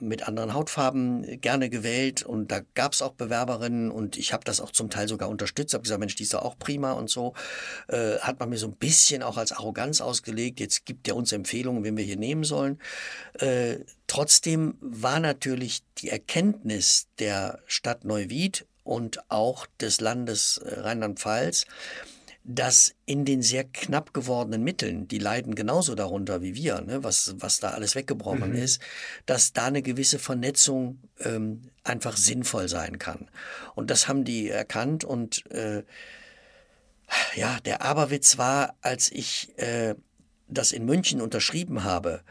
[0.01, 4.59] mit anderen Hautfarben gerne gewählt und da gab es auch Bewerberinnen und ich habe das
[4.59, 7.35] auch zum Teil sogar unterstützt, habe gesagt, Mensch, die ist doch auch prima und so.
[7.87, 11.31] Äh, hat man mir so ein bisschen auch als Arroganz ausgelegt, jetzt gibt er uns
[11.31, 12.79] Empfehlungen, wen wir hier nehmen sollen.
[14.09, 21.67] Trotzdem war natürlich die Erkenntnis der Stadt Neuwied und auch des Landes äh, Rheinland-Pfalz,
[22.43, 27.35] dass in den sehr knapp gewordenen Mitteln, die leiden genauso darunter wie wir, ne, was,
[27.37, 28.55] was da alles weggebrochen mhm.
[28.55, 28.81] ist,
[29.27, 33.29] dass da eine gewisse Vernetzung ähm, einfach sinnvoll sein kann.
[33.75, 35.83] Und das haben die erkannt und äh,
[37.35, 39.93] ja, der Aberwitz war, als ich äh,
[40.47, 42.23] das in München unterschrieben habe,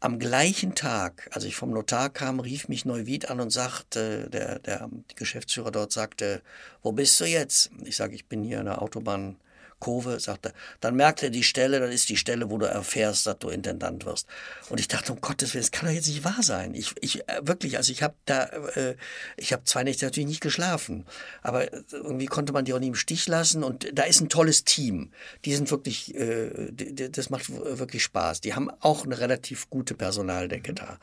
[0.00, 4.60] am gleichen Tag, als ich vom Notar kam, rief mich Neuwied an und sagte, der,
[4.60, 6.40] der Geschäftsführer dort sagte,
[6.82, 7.70] wo bist du jetzt?
[7.84, 9.36] Ich sage, ich bin hier an der Autobahn
[9.80, 13.38] Kurve, sagte, dann merkt er die Stelle, das ist die Stelle, wo du erfährst, dass
[13.38, 14.26] du Intendant wirst.
[14.68, 16.74] Und ich dachte, um Gottes Willen, das kann doch jetzt nicht wahr sein.
[16.74, 18.96] Ich, ich äh, wirklich, also ich habe da, äh,
[19.36, 21.06] ich habe zwei Nächte natürlich nicht geschlafen,
[21.42, 23.62] aber irgendwie konnte man die auch nicht im Stich lassen.
[23.62, 25.12] Und da ist ein tolles Team.
[25.44, 28.40] Die sind wirklich, äh, die, das macht wirklich Spaß.
[28.40, 30.98] Die haben auch eine relativ gute Personaldecke da.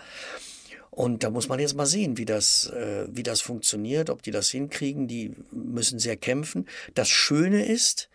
[0.95, 4.31] Und da muss man jetzt mal sehen, wie das, äh, wie das funktioniert, ob die
[4.31, 5.09] das hinkriegen.
[5.09, 6.67] Die müssen sehr kämpfen.
[6.93, 8.09] Das Schöne ist,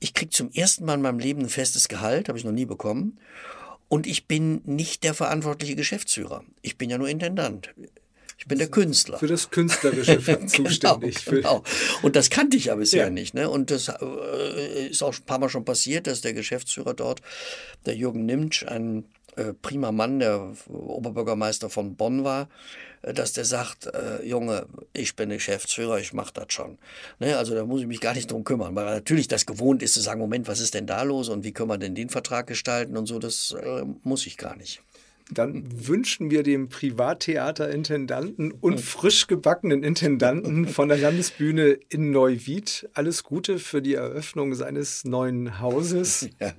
[0.00, 2.66] ich kriege zum ersten Mal in meinem Leben ein festes Gehalt, habe ich noch nie
[2.66, 3.18] bekommen.
[3.88, 6.44] Und ich bin nicht der verantwortliche Geschäftsführer.
[6.62, 7.72] Ich bin ja nur Intendant.
[8.38, 9.18] Ich bin der Künstler.
[9.18, 11.24] Für das Künstlerische genau, zuständig.
[11.24, 11.62] Genau.
[12.02, 13.10] Und das kannte ich ja bisher ja.
[13.10, 13.34] nicht.
[13.34, 13.48] Ne?
[13.48, 17.22] Und das äh, ist auch ein paar Mal schon passiert, dass der Geschäftsführer dort,
[17.86, 19.04] der Jürgen Nimtsch, ein
[19.60, 22.48] prima Mann, der Oberbürgermeister von Bonn war,
[23.02, 26.78] äh, dass der sagt, äh, Junge, ich bin Geschäftsführer, ich mache das schon.
[27.18, 27.36] Ne?
[27.36, 29.94] Also da muss ich mich gar nicht drum kümmern, weil er natürlich das gewohnt ist
[29.94, 32.46] zu sagen, Moment, was ist denn da los und wie können wir denn den Vertrag
[32.46, 34.82] gestalten und so, das äh, muss ich gar nicht.
[35.28, 43.24] Dann wünschen wir dem Privattheaterintendanten und frisch gebackenen Intendanten von der Landesbühne in Neuwied alles
[43.24, 46.28] Gute für die Eröffnung seines neuen Hauses.
[46.38, 46.52] Ja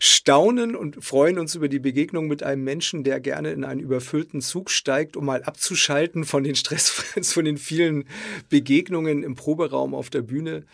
[0.00, 4.40] staunen und freuen uns über die Begegnung mit einem Menschen, der gerne in einen überfüllten
[4.40, 6.88] Zug steigt, um mal abzuschalten von den Stress,
[7.22, 8.04] von den vielen
[8.48, 10.64] Begegnungen im Proberaum auf der Bühne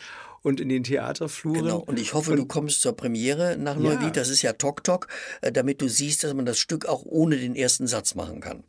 [0.43, 1.65] und in den Theaterfluren.
[1.65, 4.11] Genau, und ich hoffe, und, du kommst zur Premiere nach Neuwied, ja.
[4.11, 5.09] das ist ja Tok Tok,
[5.41, 8.65] äh, damit du siehst, dass man das Stück auch ohne den ersten Satz machen kann.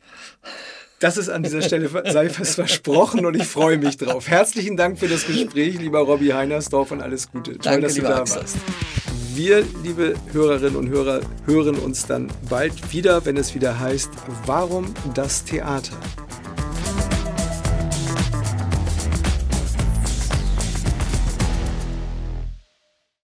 [0.99, 4.29] Das ist an dieser Stelle sei fast versprochen und ich freue mich drauf.
[4.29, 7.57] Herzlichen Dank für das Gespräch, lieber Robby Heinersdorf und alles Gute.
[7.57, 8.41] Danke, Toll, dass du da Axel.
[8.41, 8.55] warst.
[9.35, 14.11] Wir, liebe Hörerinnen und Hörer, hören uns dann bald wieder, wenn es wieder heißt,
[14.45, 15.97] warum das Theater?